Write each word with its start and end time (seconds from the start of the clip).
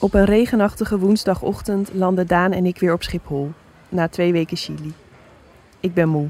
Op 0.00 0.14
een 0.14 0.24
regenachtige 0.24 0.98
woensdagochtend 0.98 1.90
landen 1.92 2.26
Daan 2.26 2.52
en 2.52 2.66
ik 2.66 2.78
weer 2.78 2.92
op 2.92 3.02
Schiphol, 3.02 3.52
na 3.88 4.08
twee 4.08 4.32
weken 4.32 4.56
Chili. 4.56 4.92
Ik 5.80 5.94
ben 5.94 6.08
moe. 6.08 6.28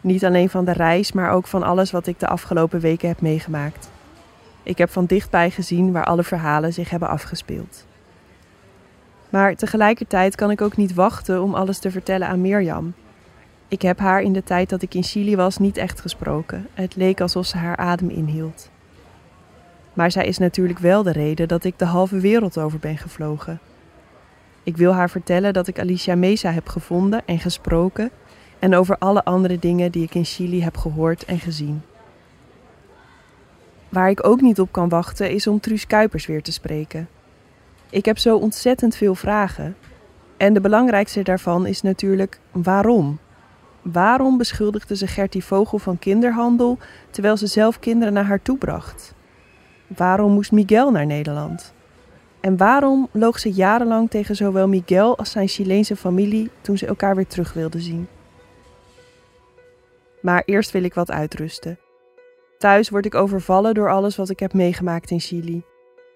Niet 0.00 0.24
alleen 0.24 0.48
van 0.48 0.64
de 0.64 0.72
reis, 0.72 1.12
maar 1.12 1.30
ook 1.30 1.46
van 1.46 1.62
alles 1.62 1.90
wat 1.90 2.06
ik 2.06 2.20
de 2.20 2.26
afgelopen 2.26 2.80
weken 2.80 3.08
heb 3.08 3.20
meegemaakt. 3.20 3.90
Ik 4.62 4.78
heb 4.78 4.90
van 4.90 5.06
dichtbij 5.06 5.50
gezien 5.50 5.92
waar 5.92 6.04
alle 6.04 6.22
verhalen 6.22 6.72
zich 6.72 6.90
hebben 6.90 7.08
afgespeeld. 7.08 7.86
Maar 9.28 9.54
tegelijkertijd 9.54 10.34
kan 10.34 10.50
ik 10.50 10.60
ook 10.60 10.76
niet 10.76 10.94
wachten 10.94 11.42
om 11.42 11.54
alles 11.54 11.78
te 11.78 11.90
vertellen 11.90 12.28
aan 12.28 12.40
Mirjam. 12.40 12.94
Ik 13.68 13.82
heb 13.82 13.98
haar 13.98 14.22
in 14.22 14.32
de 14.32 14.44
tijd 14.44 14.68
dat 14.68 14.82
ik 14.82 14.94
in 14.94 15.02
Chili 15.02 15.36
was 15.36 15.58
niet 15.58 15.76
echt 15.76 16.00
gesproken. 16.00 16.68
Het 16.74 16.96
leek 16.96 17.20
alsof 17.20 17.46
ze 17.46 17.56
haar 17.56 17.76
adem 17.76 18.10
inhield. 18.10 18.70
Maar 19.96 20.10
zij 20.10 20.26
is 20.26 20.38
natuurlijk 20.38 20.78
wel 20.78 21.02
de 21.02 21.12
reden 21.12 21.48
dat 21.48 21.64
ik 21.64 21.78
de 21.78 21.84
halve 21.84 22.18
wereld 22.20 22.58
over 22.58 22.78
ben 22.78 22.98
gevlogen. 22.98 23.60
Ik 24.62 24.76
wil 24.76 24.92
haar 24.92 25.10
vertellen 25.10 25.52
dat 25.52 25.66
ik 25.66 25.78
Alicia 25.78 26.14
Mesa 26.14 26.50
heb 26.50 26.68
gevonden 26.68 27.22
en 27.26 27.38
gesproken 27.38 28.10
en 28.58 28.74
over 28.74 28.98
alle 28.98 29.24
andere 29.24 29.58
dingen 29.58 29.92
die 29.92 30.02
ik 30.02 30.14
in 30.14 30.24
Chili 30.24 30.62
heb 30.62 30.76
gehoord 30.76 31.24
en 31.24 31.38
gezien. 31.38 31.82
Waar 33.88 34.10
ik 34.10 34.26
ook 34.26 34.40
niet 34.40 34.60
op 34.60 34.72
kan 34.72 34.88
wachten 34.88 35.30
is 35.30 35.46
om 35.46 35.60
Truus 35.60 35.86
Kuipers 35.86 36.26
weer 36.26 36.42
te 36.42 36.52
spreken. 36.52 37.08
Ik 37.90 38.04
heb 38.04 38.18
zo 38.18 38.36
ontzettend 38.36 38.96
veel 38.96 39.14
vragen. 39.14 39.76
En 40.36 40.52
de 40.52 40.60
belangrijkste 40.60 41.22
daarvan 41.22 41.66
is 41.66 41.82
natuurlijk 41.82 42.38
waarom? 42.52 43.18
Waarom 43.82 44.36
beschuldigde 44.36 44.96
ze 44.96 45.06
Gertie 45.06 45.44
Vogel 45.44 45.78
van 45.78 45.98
kinderhandel 45.98 46.78
terwijl 47.10 47.36
ze 47.36 47.46
zelf 47.46 47.78
kinderen 47.78 48.12
naar 48.12 48.24
haar 48.24 48.42
toe 48.42 48.58
bracht? 48.58 49.14
Waarom 49.86 50.32
moest 50.32 50.52
Miguel 50.52 50.90
naar 50.90 51.06
Nederland? 51.06 51.74
En 52.40 52.56
waarom 52.56 53.08
loog 53.12 53.38
ze 53.38 53.52
jarenlang 53.52 54.10
tegen 54.10 54.36
zowel 54.36 54.68
Miguel 54.68 55.18
als 55.18 55.30
zijn 55.30 55.48
Chileense 55.48 55.96
familie 55.96 56.50
toen 56.60 56.78
ze 56.78 56.86
elkaar 56.86 57.16
weer 57.16 57.26
terug 57.26 57.52
wilden 57.52 57.80
zien? 57.80 58.08
Maar 60.20 60.42
eerst 60.44 60.70
wil 60.70 60.82
ik 60.82 60.94
wat 60.94 61.10
uitrusten. 61.10 61.78
Thuis 62.58 62.88
word 62.88 63.06
ik 63.06 63.14
overvallen 63.14 63.74
door 63.74 63.90
alles 63.90 64.16
wat 64.16 64.30
ik 64.30 64.40
heb 64.40 64.52
meegemaakt 64.52 65.10
in 65.10 65.20
Chili. 65.20 65.62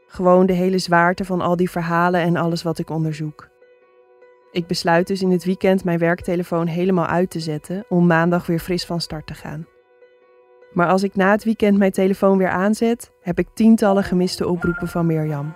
Gewoon 0.07 0.47
de 0.47 0.53
hele 0.53 0.79
zwaarte 0.79 1.25
van 1.25 1.41
al 1.41 1.57
die 1.57 1.71
verhalen 1.71 2.21
en 2.21 2.37
alles 2.37 2.63
wat 2.63 2.79
ik 2.79 2.91
onderzoek. 2.91 3.49
Ik 4.53 4.67
besluit 4.67 5.07
dus 5.07 5.23
in 5.23 5.31
het 5.31 5.45
weekend 5.45 5.85
mijn 5.85 5.99
werktelefoon 5.99 6.67
helemaal 6.67 7.07
uit 7.07 7.31
te 7.31 7.41
zetten 7.41 7.85
om 7.89 8.07
maandag 8.07 8.47
weer 8.47 8.59
fris 8.59 8.87
van 8.87 9.01
start 9.01 9.27
te 9.27 9.35
gaan. 9.35 9.67
Maar 10.73 10.89
als 10.89 11.03
ik 11.03 11.17
na 11.17 11.31
het 11.31 11.45
weekend 11.45 11.79
mijn 11.79 11.93
telefoon 11.93 12.39
weer 12.39 12.51
aanzet, 12.51 13.11
heb 13.23 13.39
ik 13.39 13.49
tientallen 13.55 14.05
gemiste 14.05 14.49
oproepen 14.49 14.89
van 14.89 15.07
Mirjam. 15.07 15.53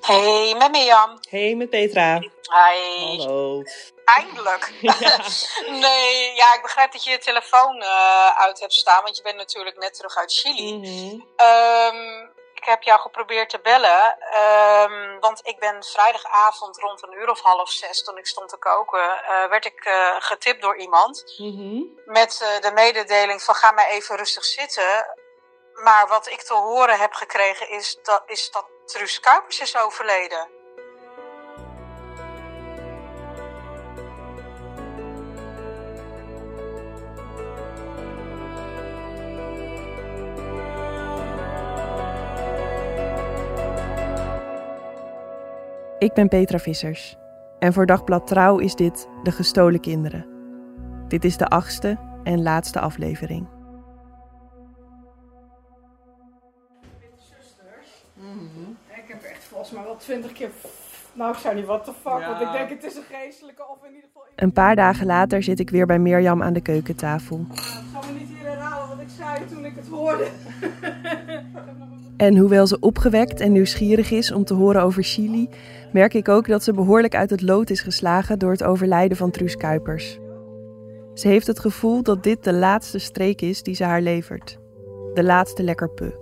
Hey, 0.00 0.54
met 0.58 0.70
Mirjam. 0.70 1.18
Hey, 1.28 1.54
met 1.54 1.70
Petra. 1.70 2.18
Hi. 2.18 3.16
Hallo. 3.18 3.62
Eindelijk. 4.04 4.72
nee, 5.84 6.34
ja, 6.34 6.54
ik 6.54 6.60
begrijp 6.62 6.92
dat 6.92 7.04
je 7.04 7.10
je 7.10 7.18
telefoon 7.18 7.76
uh, 7.76 8.28
uit 8.36 8.60
hebt 8.60 8.72
staan, 8.72 9.02
want 9.02 9.16
je 9.16 9.22
bent 9.22 9.36
natuurlijk 9.36 9.78
net 9.78 9.94
terug 9.94 10.16
uit 10.16 10.32
Chili. 10.32 10.74
Mm 10.74 10.84
-hmm. 10.84 11.24
um, 11.46 12.30
heb 12.66 12.82
jou 12.82 13.00
geprobeerd 13.00 13.50
te 13.50 13.60
bellen, 13.60 14.18
um, 14.82 15.20
want 15.20 15.40
ik 15.42 15.58
ben 15.58 15.84
vrijdagavond 15.84 16.78
rond 16.78 17.02
een 17.02 17.12
uur 17.12 17.30
of 17.30 17.40
half 17.40 17.70
zes, 17.70 18.04
toen 18.04 18.18
ik 18.18 18.26
stond 18.26 18.48
te 18.48 18.56
koken, 18.56 19.20
uh, 19.22 19.48
werd 19.48 19.64
ik 19.64 19.84
uh, 19.86 20.16
getipt 20.18 20.62
door 20.62 20.76
iemand 20.76 21.34
mm 21.36 21.56
-hmm. 21.56 22.00
met 22.04 22.40
uh, 22.42 22.60
de 22.60 22.72
mededeling 22.74 23.42
van 23.42 23.54
ga 23.54 23.72
maar 23.72 23.88
even 23.88 24.16
rustig 24.16 24.44
zitten. 24.44 25.06
Maar 25.72 26.08
wat 26.08 26.26
ik 26.28 26.42
te 26.42 26.54
horen 26.54 26.98
heb 26.98 27.12
gekregen 27.12 27.68
is 27.68 27.98
dat, 28.02 28.22
is 28.26 28.50
dat 28.50 28.66
Truus 28.84 29.20
Kuipers 29.20 29.60
is 29.60 29.76
overleden. 29.76 30.55
Ik 46.06 46.12
ben 46.12 46.28
Petra 46.28 46.58
Vissers 46.58 47.16
en 47.58 47.72
voor 47.72 47.86
Dagblad 47.86 48.26
Trouw 48.26 48.58
is 48.58 48.74
dit 48.74 49.08
De 49.22 49.30
Gestolen 49.30 49.80
Kinderen. 49.80 50.26
Dit 51.08 51.24
is 51.24 51.36
de 51.36 51.46
achtste 51.46 51.98
en 52.22 52.42
laatste 52.42 52.80
aflevering. 52.80 53.46
Mm-hmm. 58.14 58.76
Ik 58.88 59.04
heb 59.06 59.22
echt 59.22 59.44
volgens 59.44 59.70
mij 59.70 59.82
wel 59.82 59.96
twintig 59.96 60.32
keer... 60.32 60.50
Nou, 61.12 61.32
ik 61.32 61.38
zou 61.38 61.54
niet 61.54 61.66
what 61.66 61.84
the 61.84 61.92
fuck, 61.92 62.18
ja. 62.18 62.28
want 62.28 62.40
ik 62.40 62.52
denk 62.52 62.68
het 62.68 62.84
is 62.84 62.96
een 62.96 63.02
geestelijke 63.10 63.62
of 63.68 63.78
in 63.88 63.94
ieder 63.94 64.04
geval... 64.06 64.22
Een 64.36 64.52
paar 64.52 64.76
dagen 64.76 65.06
later 65.06 65.42
zit 65.42 65.60
ik 65.60 65.70
weer 65.70 65.86
bij 65.86 65.98
Mirjam 65.98 66.42
aan 66.42 66.52
de 66.52 66.62
keukentafel. 66.62 67.46
Ja, 67.48 67.54
ik 67.54 67.62
zal 67.92 68.12
me 68.12 68.18
niet 68.18 68.28
hier 68.28 68.48
herhalen 68.48 68.88
wat 68.88 69.00
ik 69.00 69.12
zei 69.16 69.46
toen 69.46 69.64
ik 69.64 69.76
het 69.76 69.88
hoorde. 69.88 70.26
En 72.16 72.36
hoewel 72.36 72.66
ze 72.66 72.78
opgewekt 72.80 73.40
en 73.40 73.52
nieuwsgierig 73.52 74.10
is 74.10 74.32
om 74.32 74.44
te 74.44 74.54
horen 74.54 74.82
over 74.82 75.02
Chili, 75.02 75.48
merk 75.96 76.14
ik 76.14 76.28
ook 76.28 76.46
dat 76.46 76.62
ze 76.62 76.72
behoorlijk 76.72 77.14
uit 77.14 77.30
het 77.30 77.42
lood 77.42 77.70
is 77.70 77.80
geslagen 77.80 78.38
door 78.38 78.50
het 78.50 78.62
overlijden 78.62 79.16
van 79.16 79.30
Truus 79.30 79.56
Kuipers. 79.56 80.18
Ze 81.14 81.28
heeft 81.28 81.46
het 81.46 81.58
gevoel 81.58 82.02
dat 82.02 82.22
dit 82.22 82.44
de 82.44 82.52
laatste 82.52 82.98
streek 82.98 83.40
is 83.40 83.62
die 83.62 83.74
ze 83.74 83.84
haar 83.84 84.00
levert. 84.00 84.58
De 85.14 85.24
laatste 85.24 85.62
lekker 85.62 85.90
pu. 85.90 86.14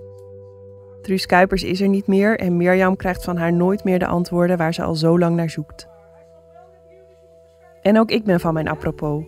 Truus 1.02 1.26
Kuipers 1.26 1.62
is 1.62 1.80
er 1.80 1.88
niet 1.88 2.06
meer 2.06 2.38
en 2.38 2.56
Mirjam 2.56 2.96
krijgt 2.96 3.24
van 3.24 3.36
haar 3.36 3.52
nooit 3.52 3.84
meer 3.84 3.98
de 3.98 4.06
antwoorden 4.06 4.56
waar 4.56 4.74
ze 4.74 4.82
al 4.82 4.94
zo 4.94 5.18
lang 5.18 5.36
naar 5.36 5.50
zoekt. 5.50 5.88
En 7.82 7.98
ook 7.98 8.10
ik 8.10 8.24
ben 8.24 8.41
van 8.41 8.54
mijn 8.54 8.68
apropos. 8.68 9.24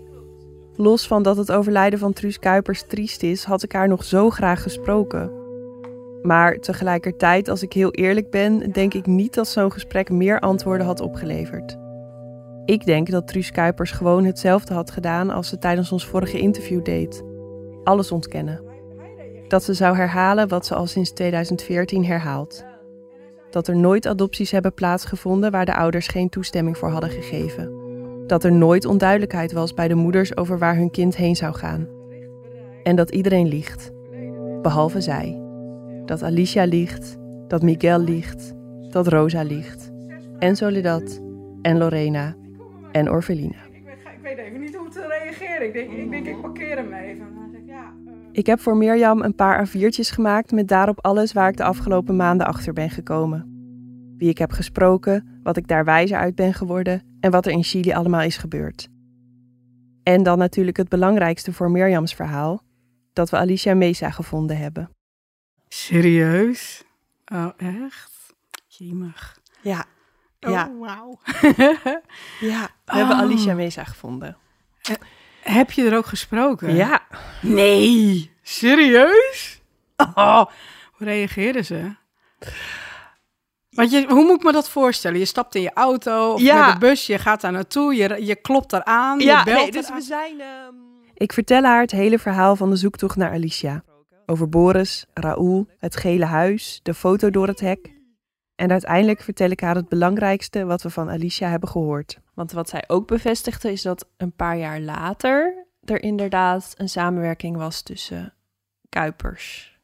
Los 0.75 1.07
van 1.07 1.23
dat 1.23 1.37
het 1.37 1.53
overlijden 1.53 1.99
van 1.99 2.13
Truus 2.13 2.39
Kuipers 2.39 2.83
triest 2.83 3.23
is, 3.23 3.45
had 3.45 3.63
ik 3.63 3.73
haar 3.73 3.89
nog 3.89 4.05
zo 4.05 4.31
graag 4.31 4.63
gesproken. 4.63 5.46
Maar 6.23 6.59
tegelijkertijd, 6.59 7.49
als 7.49 7.63
ik 7.63 7.73
heel 7.73 7.91
eerlijk 7.91 8.31
ben, 8.31 8.73
denk 8.73 8.95
ik 8.95 9.07
niet 9.07 9.35
dat 9.35 9.49
zo'n 9.49 9.73
gesprek 9.73 10.11
meer 10.11 10.41
antwoorden 10.41 10.87
had 10.87 11.01
opgeleverd. 11.01 11.77
Ik 12.65 12.85
denk 12.85 13.11
dat 13.11 13.27
Truus 13.27 13.51
Kuipers 13.51 13.91
gewoon 13.91 14.25
hetzelfde 14.25 14.75
had 14.75 14.91
gedaan 14.91 15.31
als 15.31 15.49
ze 15.49 15.59
tijdens 15.59 15.93
ons 15.93 16.07
vorige 16.07 16.39
interview 16.39 16.85
deed: 16.85 17.25
alles 17.85 18.13
ontkennen. 18.13 18.61
Dat 19.49 19.63
ze 19.63 19.75
zou 19.75 19.97
herhalen 19.97 20.49
wat 20.49 20.67
ze 20.67 20.75
al 20.75 20.87
sinds 20.87 21.11
2014 21.13 22.05
herhaalt. 22.05 22.65
Dat 23.51 23.69
er 23.69 23.77
nooit 23.77 24.07
adopties 24.07 24.51
hebben 24.51 24.75
plaatsgevonden 24.75 25.51
waar 25.51 25.65
de 25.65 25.77
ouders 25.77 26.07
geen 26.07 26.29
toestemming 26.29 26.79
voor 26.79 26.91
hadden 26.91 27.11
gegeven. 27.11 27.73
Dat 28.27 28.45
er 28.45 28.53
nooit 28.53 28.85
onduidelijkheid 28.85 29.53
was 29.53 29.75
bij 29.75 29.89
de 29.89 29.95
moeders 29.95 30.37
over 30.37 30.59
waar 30.59 30.77
hun 30.77 30.91
kind 30.91 31.17
heen 31.17 31.37
zou 31.37 31.55
gaan. 31.55 31.89
En 32.83 32.97
dat 32.97 33.11
iedereen 33.11 33.49
liegt, 33.49 33.91
behalve 34.63 35.01
zij 35.01 35.46
dat 36.07 36.23
Alicia 36.23 36.65
liegt, 36.65 37.19
dat 37.49 37.63
Miguel 37.63 38.01
liegt, 38.01 38.55
dat 38.91 39.07
Rosa 39.07 39.43
liegt. 39.43 39.93
En 40.39 40.57
Soledad, 40.57 41.21
en 41.63 41.79
Lorena, 41.79 42.35
en 42.93 43.11
Orfelina. 43.11 43.65
Ik 43.73 43.83
weet, 43.85 43.97
ik 44.15 44.23
weet 44.23 44.39
even 44.39 44.61
niet 44.61 44.77
hoe 44.77 44.89
te 44.89 45.07
reageren. 45.07 45.67
Ik 45.67 45.73
denk, 45.73 45.91
ik, 45.91 46.11
denk, 46.11 46.27
ik 46.27 46.41
parkeer 46.41 46.77
hem 46.77 46.93
even. 46.93 47.27
Ja, 47.67 47.95
uh... 48.07 48.13
Ik 48.33 48.47
heb 48.47 48.61
voor 48.61 48.77
Mirjam 48.77 49.23
een 49.23 49.35
paar 49.35 49.69
A4'tjes 49.69 50.13
gemaakt 50.13 50.53
met 50.53 50.69
daarop 50.69 51.05
alles 51.05 51.33
waar 51.33 51.49
ik 51.49 51.57
de 51.57 51.65
afgelopen 51.65 52.17
maanden 52.17 52.47
achter 52.47 52.73
ben 52.73 52.91
gekomen. 52.91 53.55
Wie 54.17 54.29
ik 54.29 54.39
heb 54.39 54.51
gesproken, 54.51 55.41
wat 55.43 55.57
ik 55.57 55.69
daar 55.69 55.85
wijzer 55.85 56.19
uit 56.19 56.35
ben 56.35 56.55
geworden 56.55 57.03
en 57.21 57.31
wat 57.31 57.47
er 57.47 57.53
in 57.53 57.63
Chili 57.63 57.93
allemaal 57.93 58.23
is 58.23 58.37
gebeurd. 58.37 58.89
En 60.03 60.23
dan 60.23 60.39
natuurlijk 60.39 60.77
het 60.77 60.89
belangrijkste 60.89 61.53
voor 61.53 61.71
Mirjams 61.71 62.15
verhaal, 62.15 62.63
dat 63.13 63.31
we 63.31 63.37
Alicia 63.37 63.75
Mesa 63.75 64.11
gevonden 64.11 64.59
hebben. 64.59 64.96
Serieus? 65.69 66.83
Oh, 67.33 67.49
echt? 67.57 68.13
Jemig. 68.67 69.39
Ja. 69.61 69.85
Oh, 70.41 70.51
ja. 70.53 70.71
wauw. 70.79 71.19
ja, 72.41 72.69
we 72.85 72.95
hebben 72.97 73.17
Oh. 73.17 73.21
Alicia 73.23 73.55
Mesa 73.55 73.85
gevonden. 73.85 74.37
Heb 75.41 75.71
je 75.71 75.85
er 75.91 75.97
ook 75.97 76.07
gesproken? 76.07 76.75
Ja. 76.75 77.01
Nee, 77.43 78.31
serieus? 78.43 79.61
Oh, 79.97 80.45
hoe 80.93 81.07
reageerden 81.07 81.65
ze? 81.65 81.95
Want 83.71 83.91
je, 83.91 84.07
hoe 84.09 84.25
moet 84.25 84.37
ik 84.39 84.43
me 84.43 84.53
dat 84.53 84.69
voorstellen? 84.71 85.19
Je 85.19 85.25
stapt 85.25 85.55
in 85.55 85.63
je 85.63 85.71
auto 85.75 86.33
of 86.33 86.41
Ja. 86.41 86.65
met 86.67 86.73
de 86.81 86.87
bus, 86.87 87.07
je 87.07 87.19
gaat 87.19 87.41
daar 87.41 87.53
naartoe, 87.53 87.95
je, 87.95 88.25
je 88.27 88.35
klopt 88.37 88.71
daar 88.71 88.85
aan, 88.85 89.19
Ja, 89.21 89.39
je 89.39 89.45
belt 89.45 89.59
nee, 89.63 89.71
dus 89.73 89.85
eraan. 89.85 89.99
we 89.99 90.03
zijn... 90.05 90.37
Ik 91.15 91.33
vertel 91.33 91.63
haar 91.63 91.81
het 91.81 91.91
hele 91.91 92.19
verhaal 92.19 92.57
van 92.57 92.71
de 92.71 92.77
zoektocht 92.77 93.17
naar 93.17 93.31
Alicia. 93.33 93.83
Over 94.27 94.49
Boris, 94.49 95.07
Raoul, 95.15 95.67
het 95.79 95.97
gele 95.97 96.25
huis, 96.25 96.81
de 96.83 96.95
foto 96.95 97.31
door 97.31 97.47
het 97.47 97.61
hek. 97.61 97.95
En 98.55 98.71
uiteindelijk 98.71 99.21
vertel 99.21 99.51
ik 99.51 99.61
haar 99.61 99.75
het 99.75 99.89
belangrijkste 99.89 100.65
wat 100.65 100.83
we 100.83 100.91
van 100.91 101.11
Alicia 101.11 101.49
hebben 101.49 101.69
gehoord. 101.69 102.19
Want 102.35 102.53
wat 102.53 102.69
zij 102.69 102.85
ook 102.87 103.07
bevestigde 103.07 103.73
is 103.73 103.83
dat 103.83 104.09
een 104.17 104.33
paar 104.33 104.57
jaar 104.57 104.81
later 104.81 105.67
er 105.85 106.03
inderdaad 106.03 106.75
een 106.77 106.89
samenwerking 106.89 107.57
was 107.57 107.83
tussen 107.83 108.35
Kuipers 108.89 109.79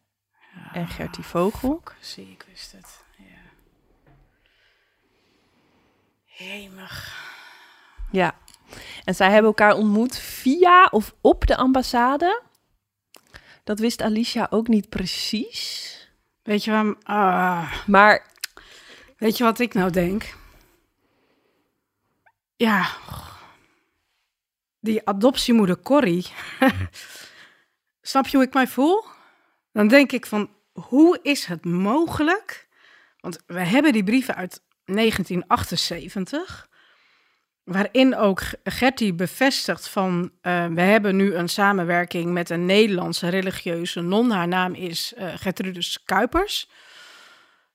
en 0.73 0.87
Gertie 0.87 1.25
Vogel. 1.25 1.81
Fuck, 1.85 1.97
zie, 2.01 2.31
ik 2.31 2.45
wist 2.49 2.73
het. 2.73 3.05
Ja. 3.17 3.25
Hemig. 6.25 7.21
Ja. 8.11 8.35
En 9.05 9.15
zij 9.15 9.27
hebben 9.31 9.47
elkaar 9.47 9.75
ontmoet 9.75 10.19
via 10.19 10.89
of 10.91 11.15
op 11.21 11.47
de 11.47 11.57
ambassade. 11.57 12.43
Dat 13.65 13.79
wist 13.79 14.03
Alicia 14.03 14.47
ook 14.51 14.69
niet 14.69 14.89
precies. 14.89 15.91
Weet 16.43 16.65
je, 16.65 16.71
waarom, 16.71 16.97
ah, 17.03 17.87
Maar 17.87 18.27
weet 19.17 19.37
je 19.37 19.45
wat 19.45 19.59
ik 19.59 19.75
nou 19.75 19.91
denk? 19.91 20.35
Ja, 22.57 22.91
die 24.81 25.07
adoptiemoeder 25.09 25.81
Corrie. 25.81 26.27
Snap 28.03 28.27
je 28.27 28.37
hoe 28.37 28.47
ik 28.47 28.55
mij 28.55 28.67
voel? 28.67 29.05
Dan 29.73 29.89
denk 29.89 30.13
ik 30.13 30.27
van, 30.27 30.51
hoe 30.73 31.19
is 31.23 31.45
het 31.45 31.65
mogelijk? 31.65 32.69
Want 33.21 33.39
we 33.47 33.61
hebben 33.61 33.93
die 33.93 34.05
brieven 34.05 34.35
uit 34.35 34.63
1978, 34.85 36.69
waarin 37.65 38.17
ook 38.17 38.43
Gertie 38.65 39.15
bevestigt 39.15 39.89
van, 39.89 40.31
eh, 40.41 40.67
we 40.67 40.81
hebben 40.81 41.17
nu 41.17 41.35
een 41.35 41.49
samenwerking 41.49 42.33
met 42.33 42.51
een 42.51 42.67
Nederlandse 42.67 43.29
religieuze 43.29 44.01
non. 44.01 44.31
Haar 44.31 44.49
naam 44.49 44.75
is 44.75 45.13
eh 45.17 45.29
Gertrudis 45.37 46.03
Kuipers. 46.05 46.69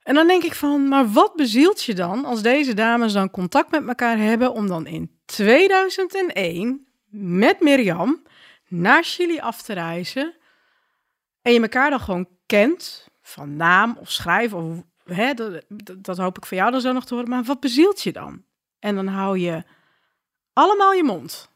En 0.04 0.14
dan 0.14 0.28
denk 0.28 0.44
ik 0.44 0.56
van, 0.56 0.88
maar 0.88 1.12
wat 1.12 1.36
bezielt 1.36 1.84
je 1.84 1.94
dan 1.94 2.26
als 2.26 2.42
deze 2.42 2.74
dames 2.74 3.14
dan 3.14 3.30
contact 3.30 3.72
met 3.72 3.88
elkaar 3.88 4.18
hebben 4.18 4.54
om 4.54 4.68
dan 4.68 4.88
in 4.88 5.12
2001 5.26 6.88
met 7.10 7.60
Mirjam 7.60 8.24
naar 8.68 9.04
Chili 9.04 9.40
af 9.40 9.62
te 9.62 9.74
reizen 9.74 10.36
en 11.42 11.54
je 11.54 11.62
elkaar 11.62 11.90
dan 11.90 12.00
gewoon 12.00 12.28
kent 12.46 13.08
van 13.22 13.56
naam 13.56 13.98
of 14.00 14.12
schrijven 14.12 14.58
of 14.58 14.84
hè, 15.16 15.34
dat, 15.98 16.18
hoop 16.18 16.38
ik 16.38 16.46
voor 16.46 16.58
jou 16.58 16.72
dan 16.72 16.82
zo 16.82 16.92
nog 16.92 17.06
te 17.06 17.14
horen. 17.14 17.30
Maar 17.30 17.44
wat 17.44 17.60
bezielt 17.60 18.02
je 18.02 18.12
dan? 18.12 18.44
En 18.80 18.96
dan 18.96 19.08
hou 19.08 19.40
je 19.40 19.64
allemaal 20.58 20.94
je 20.94 21.04
mond. 21.04 21.50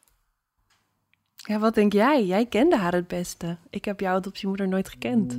ja, 1.34 1.58
wat 1.58 1.74
denk 1.74 1.92
jij? 1.92 2.24
Jij 2.24 2.46
kende 2.46 2.76
haar 2.76 2.92
het 2.92 3.08
beste. 3.08 3.56
Ik 3.70 3.84
heb 3.84 4.00
jouw 4.00 4.14
adoptiemoeder 4.14 4.68
nooit 4.68 4.88
gekend. 4.88 5.38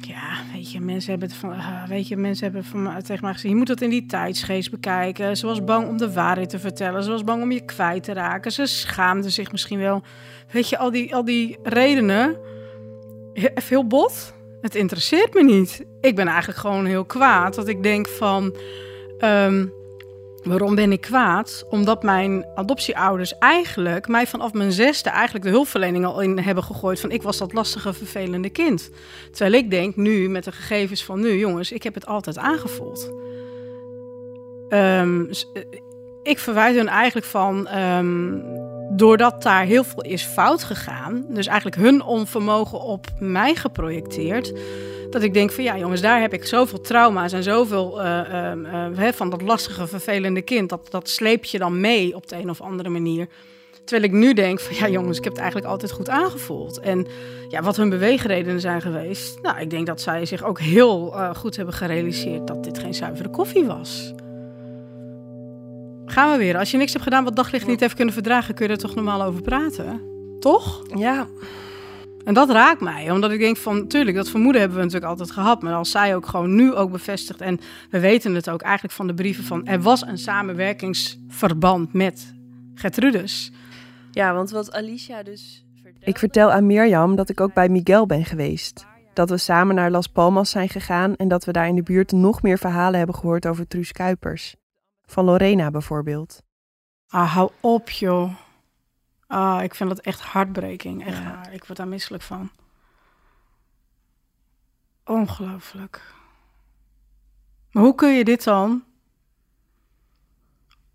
Ja, 0.00 0.36
weet 0.52 0.72
je, 0.72 0.80
mensen 0.80 1.10
hebben 1.10 1.28
het 1.28 1.38
van, 1.38 1.50
ah, 1.50 1.88
weet 1.88 2.08
je, 2.08 2.16
mensen 2.16 2.44
hebben 2.44 2.64
van 2.64 3.02
tegen 3.02 3.24
mij 3.24 3.32
gezegd, 3.32 3.52
je 3.52 3.58
moet 3.58 3.68
het 3.68 3.82
in 3.82 3.90
die 3.90 4.06
tijdsgeest 4.06 4.70
bekijken. 4.70 5.36
Ze 5.36 5.46
was 5.46 5.64
bang 5.64 5.88
om 5.88 5.96
de 5.96 6.12
waarheid 6.12 6.50
te 6.50 6.58
vertellen. 6.58 7.02
Ze 7.02 7.10
was 7.10 7.24
bang 7.24 7.42
om 7.42 7.52
je 7.52 7.64
kwijt 7.64 8.04
te 8.04 8.12
raken. 8.12 8.52
Ze 8.52 8.66
schaamde 8.66 9.30
zich 9.30 9.52
misschien 9.52 9.78
wel. 9.78 10.02
Weet 10.52 10.68
je, 10.68 10.78
al 10.78 10.90
die, 10.90 11.14
al 11.14 11.24
die 11.24 11.58
redenen. 11.62 12.36
Even 13.32 13.52
heel 13.68 13.86
bot. 13.86 14.34
Het 14.60 14.74
interesseert 14.74 15.34
me 15.34 15.42
niet. 15.42 15.84
Ik 16.00 16.14
ben 16.14 16.26
eigenlijk 16.26 16.58
gewoon 16.58 16.84
heel 16.84 17.04
kwaad. 17.04 17.54
Dat 17.54 17.68
ik 17.68 17.82
denk 17.82 18.08
van, 18.08 18.56
ehm, 19.18 19.66
waarom 20.44 20.74
ben 20.74 20.92
ik 20.92 21.00
kwaad? 21.00 21.64
Omdat 21.70 22.02
mijn 22.02 22.46
adoptieouders 22.54 23.38
eigenlijk 23.38 24.08
mij 24.08 24.26
vanaf 24.26 24.52
mijn 24.52 24.72
zesde 24.72 25.10
eigenlijk 25.10 25.44
de 25.44 25.50
hulpverlening 25.50 26.04
al 26.04 26.20
in 26.20 26.38
hebben 26.38 26.64
gegooid. 26.64 27.00
Van 27.00 27.10
ik 27.10 27.22
was 27.22 27.38
dat 27.38 27.52
lastige, 27.52 27.92
vervelende 27.92 28.50
kind. 28.50 28.90
Terwijl 29.30 29.52
ik 29.52 29.70
denk 29.70 29.96
nu, 29.96 30.28
met 30.28 30.44
de 30.44 30.52
gegevens 30.52 31.04
van 31.04 31.20
nu, 31.20 31.38
jongens, 31.38 31.72
ik 31.72 31.82
heb 31.82 31.94
het 31.94 32.06
altijd 32.06 32.38
aangevoeld. 32.38 33.10
Ehm, 34.68 35.24
eh, 35.52 35.62
ik 36.22 36.38
verwijt 36.38 36.76
hun 36.76 36.88
eigenlijk 36.88 37.26
van, 37.26 37.66
ehm, 37.66 38.38
doordat 38.96 39.42
daar 39.42 39.64
heel 39.64 39.84
veel 39.84 40.02
is 40.02 40.22
fout 40.22 40.64
gegaan, 40.64 41.24
dus 41.28 41.46
eigenlijk 41.46 41.76
hun 41.76 42.02
onvermogen 42.02 42.80
op 42.80 43.06
mij 43.18 43.54
geprojecteerd, 43.54 44.52
dat 45.10 45.22
ik 45.22 45.34
denk 45.34 45.50
van 45.52 45.64
ja 45.64 45.78
jongens, 45.78 46.00
daar 46.00 46.20
heb 46.20 46.32
ik 46.32 46.44
zoveel 46.44 46.80
trauma's 46.80 47.32
en 47.32 47.42
zoveel 47.42 48.02
eh, 48.02 48.52
eh, 48.52 48.58
hè, 48.94 49.12
van 49.12 49.30
dat 49.30 49.42
lastige, 49.42 49.86
vervelende 49.86 50.42
kind, 50.42 50.68
dat, 50.68 50.90
dat 50.90 51.08
sleep 51.08 51.44
je 51.44 51.58
dan 51.58 51.80
mee 51.80 52.14
op 52.14 52.28
de 52.28 52.36
een 52.36 52.50
of 52.50 52.60
andere 52.60 52.88
manier. 52.88 53.28
Terwijl 53.84 54.12
ik 54.12 54.18
nu 54.18 54.32
denk 54.32 54.60
van 54.60 54.76
ja 54.76 54.88
jongens, 54.88 55.18
ik 55.18 55.24
heb 55.24 55.32
het 55.32 55.42
eigenlijk 55.42 55.72
altijd 55.72 55.92
goed 55.92 56.08
aangevoeld. 56.08 56.80
En 56.80 57.06
ja, 57.48 57.62
wat 57.62 57.76
hun 57.76 57.88
beweegredenen 57.88 58.60
zijn 58.60 58.80
geweest. 58.80 59.38
Nou, 59.42 59.60
ik 59.60 59.70
denk 59.70 59.86
dat 59.86 60.00
zij 60.00 60.26
zich 60.26 60.44
ook 60.44 60.60
heel 60.60 61.14
eh, 61.14 61.34
goed 61.34 61.56
hebben 61.56 61.74
gerealiseerd 61.74 62.46
dat 62.46 62.64
dit 62.64 62.78
geen 62.78 62.94
zuivere 62.94 63.30
koffie 63.30 63.64
was. 63.64 64.12
Gaan 66.06 66.30
we 66.30 66.36
weer. 66.36 66.58
Als 66.58 66.70
je 66.70 66.76
niks 66.76 66.92
hebt 66.92 67.04
gedaan 67.04 67.24
wat 67.24 67.36
daglicht 67.36 67.66
niet 67.66 67.80
heeft 67.80 67.94
kunnen 67.94 68.14
verdragen, 68.14 68.54
kun 68.54 68.66
je 68.66 68.72
er 68.72 68.78
toch 68.78 68.94
normaal 68.94 69.22
over 69.22 69.42
praten? 69.42 70.00
Toch? 70.40 70.82
Ja, 70.96 71.26
En 72.24 72.34
dat 72.34 72.50
raakt 72.50 72.80
mij, 72.80 73.10
omdat 73.10 73.30
ik 73.30 73.38
denk 73.38 73.56
van, 73.56 73.86
tuurlijk, 73.86 74.16
dat 74.16 74.28
vermoeden 74.28 74.60
hebben 74.60 74.78
we 74.78 74.84
natuurlijk 74.84 75.10
altijd 75.10 75.30
gehad. 75.30 75.62
Maar 75.62 75.74
als 75.74 75.90
zij 75.90 76.16
ook 76.16 76.26
gewoon 76.26 76.54
nu 76.54 76.74
ook 76.74 76.90
bevestigt, 76.90 77.40
en 77.40 77.60
we 77.90 78.00
weten 78.00 78.34
het 78.34 78.50
ook 78.50 78.62
eigenlijk 78.62 78.94
van 78.94 79.06
de 79.06 79.14
brieven 79.14 79.44
van, 79.44 79.66
er 79.66 79.80
was 79.80 80.06
een 80.06 80.18
samenwerkingsverband 80.18 81.92
met 81.92 82.34
Gertrudis. 82.74 83.52
ja 84.10 84.34
want 84.34 84.50
wat 84.50 84.72
Alicia 84.72 85.22
dus... 85.22 85.64
Ik 86.00 86.18
vertel 86.18 86.52
aan 86.52 86.66
Mirjam 86.66 87.16
dat 87.16 87.28
ik 87.28 87.40
ook 87.40 87.54
bij 87.54 87.68
Miguel 87.68 88.06
ben 88.06 88.24
geweest. 88.24 88.86
Dat 89.14 89.30
we 89.30 89.36
samen 89.36 89.74
naar 89.74 89.90
Las 89.90 90.06
Palmas 90.06 90.50
zijn 90.50 90.68
gegaan 90.68 91.16
en 91.16 91.28
dat 91.28 91.44
we 91.44 91.52
daar 91.52 91.68
in 91.68 91.74
de 91.74 91.82
buurt 91.82 92.12
nog 92.12 92.42
meer 92.42 92.58
verhalen 92.58 92.98
hebben 92.98 93.16
gehoord 93.16 93.46
over 93.46 93.66
Truus 93.68 93.92
Kuipers. 93.92 94.56
Van 95.12 95.24
Lorena 95.24 95.70
bijvoorbeeld. 95.70 96.42
Ah, 97.08 97.32
hou 97.34 97.50
op, 97.60 97.90
joh. 97.90 98.34
Ah, 99.26 99.62
ik 99.62 99.74
vind 99.74 99.88
dat 99.88 100.00
echt 100.00 100.32
heartbreaking. 100.32 101.06
Echt 101.06 101.18
Ja. 101.18 101.48
Ik 101.48 101.64
word 101.64 101.78
daar 101.78 101.88
misselijk 101.88 102.22
van. 102.22 102.50
Ongelooflijk. 105.04 106.14
Maar 107.70 107.82
hoe 107.82 107.94
kun 107.94 108.12
je 108.12 108.24
dit 108.24 108.44
dan... 108.44 108.84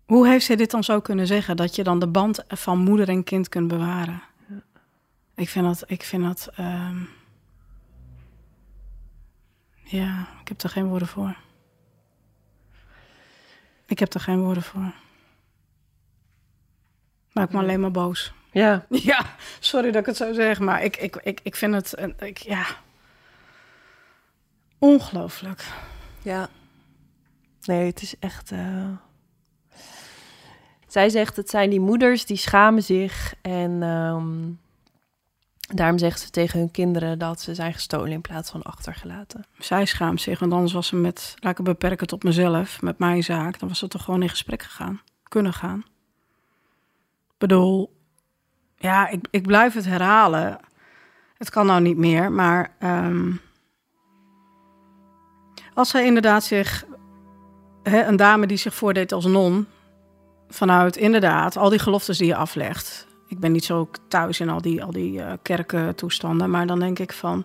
Hoe 0.06 0.28
heeft 0.28 0.44
zij 0.44 0.56
dit 0.56 0.70
dan 0.70 0.84
zo 0.84 1.00
kunnen 1.00 1.26
zeggen? 1.26 1.56
Dat 1.56 1.74
je 1.74 1.82
dan 1.84 1.98
de 1.98 2.08
band 2.08 2.44
van 2.48 2.78
moeder 2.78 3.08
en 3.08 3.24
kind 3.24 3.48
kunt 3.48 3.68
bewaren? 3.68 4.22
Ik 5.34 5.48
vind 5.48 5.64
dat... 5.64 5.90
Ik 5.90 6.02
vind 6.02 6.22
dat 6.22 6.50
ehm, 6.54 7.02
Ja, 9.82 10.28
ik 10.40 10.48
heb 10.48 10.62
er 10.62 10.70
geen 10.70 10.86
woorden 10.86 11.08
voor. 11.08 11.46
Ik 13.88 13.98
heb 13.98 14.14
er 14.14 14.20
geen 14.20 14.40
woorden 14.40 14.62
voor. 14.62 14.92
Maak 17.32 17.52
me 17.52 17.58
alleen 17.58 17.80
maar 17.80 17.90
boos. 17.90 18.32
Ja, 18.52 18.86
Ja, 19.10 19.26
sorry 19.60 19.90
dat 19.90 20.00
ik 20.00 20.06
het 20.06 20.16
zo 20.16 20.32
zeg, 20.32 20.58
maar 20.58 20.82
ik, 20.82 20.96
ik, 20.96 21.16
ik, 21.16 21.40
ik 21.42 21.56
vind 21.56 21.74
het, 21.74 21.98
een- 21.98 22.14
ik, 22.18 22.38
ja, 22.38 22.66
ongelooflijk. 24.78 25.64
ja. 26.22 26.48
Nee, 27.64 27.86
het 27.86 28.02
is 28.02 28.18
echt... 28.18 28.52
eh, 28.52 28.88
Zij 30.86 31.08
zegt, 31.08 31.36
het 31.36 31.50
zijn 31.50 31.70
die 31.70 31.80
moeders 31.80 32.26
die 32.26 32.36
schamen 32.36 32.82
zich 32.82 33.34
en 33.42 33.82
ehm, 33.82 34.50
daarom 35.74 35.98
zegt 35.98 36.20
ze 36.20 36.30
tegen 36.30 36.58
hun 36.58 36.70
kinderen 36.70 37.18
dat 37.18 37.40
ze 37.40 37.54
zijn 37.54 37.72
gestolen 37.72 38.12
in 38.12 38.20
plaats 38.20 38.50
van 38.50 38.62
achtergelaten. 38.62 39.44
Zij 39.58 39.84
schaamt 39.84 40.20
zich, 40.20 40.38
want 40.38 40.52
anders 40.52 40.72
was 40.72 40.86
ze 40.86 40.96
met, 40.96 41.34
laat 41.38 41.50
ik 41.50 41.56
het 41.56 41.66
beperken 41.66 42.06
tot 42.06 42.22
mezelf, 42.22 42.82
met 42.82 42.98
mijn 42.98 43.22
zaak, 43.22 43.58
dan 43.58 43.68
was 43.68 43.78
ze 43.78 43.88
toch 43.88 44.04
gewoon 44.04 44.22
in 44.22 44.28
gesprek 44.28 44.62
gegaan, 44.62 45.00
kunnen 45.22 45.52
gaan. 45.52 45.78
Ik 47.28 47.38
bedoel, 47.38 47.96
ja, 48.76 49.08
ik, 49.08 49.26
ik 49.30 49.46
blijf 49.46 49.74
het 49.74 49.84
herhalen. 49.84 50.58
Het 51.36 51.50
kan 51.50 51.66
nou 51.66 51.80
niet 51.80 51.96
meer, 51.96 52.32
maar 52.32 52.74
ehm, 52.78 53.32
als 55.74 55.90
zij 55.90 56.04
inderdaad 56.04 56.44
zich, 56.44 56.84
hè, 57.82 58.04
een 58.04 58.16
dame 58.16 58.46
die 58.46 58.56
zich 58.56 58.74
voordeed 58.74 59.12
als 59.12 59.24
non, 59.24 59.66
vanuit 60.48 60.96
inderdaad 60.96 61.56
al 61.56 61.68
die 61.68 61.78
geloftes 61.78 62.18
die 62.18 62.26
je 62.26 62.36
aflegt. 62.36 63.07
Ik 63.28 63.38
ben 63.38 63.52
niet 63.52 63.64
zo 63.64 63.88
thuis 64.08 64.40
in 64.40 64.48
al 64.48 64.60
die, 64.60 64.84
al 64.84 64.90
die 64.90 65.22
eh, 65.22 65.32
kerkentoestanden, 65.42 66.50
maar 66.50 66.66
dan 66.66 66.78
denk 66.78 66.98
ik 66.98 67.12
van, 67.12 67.44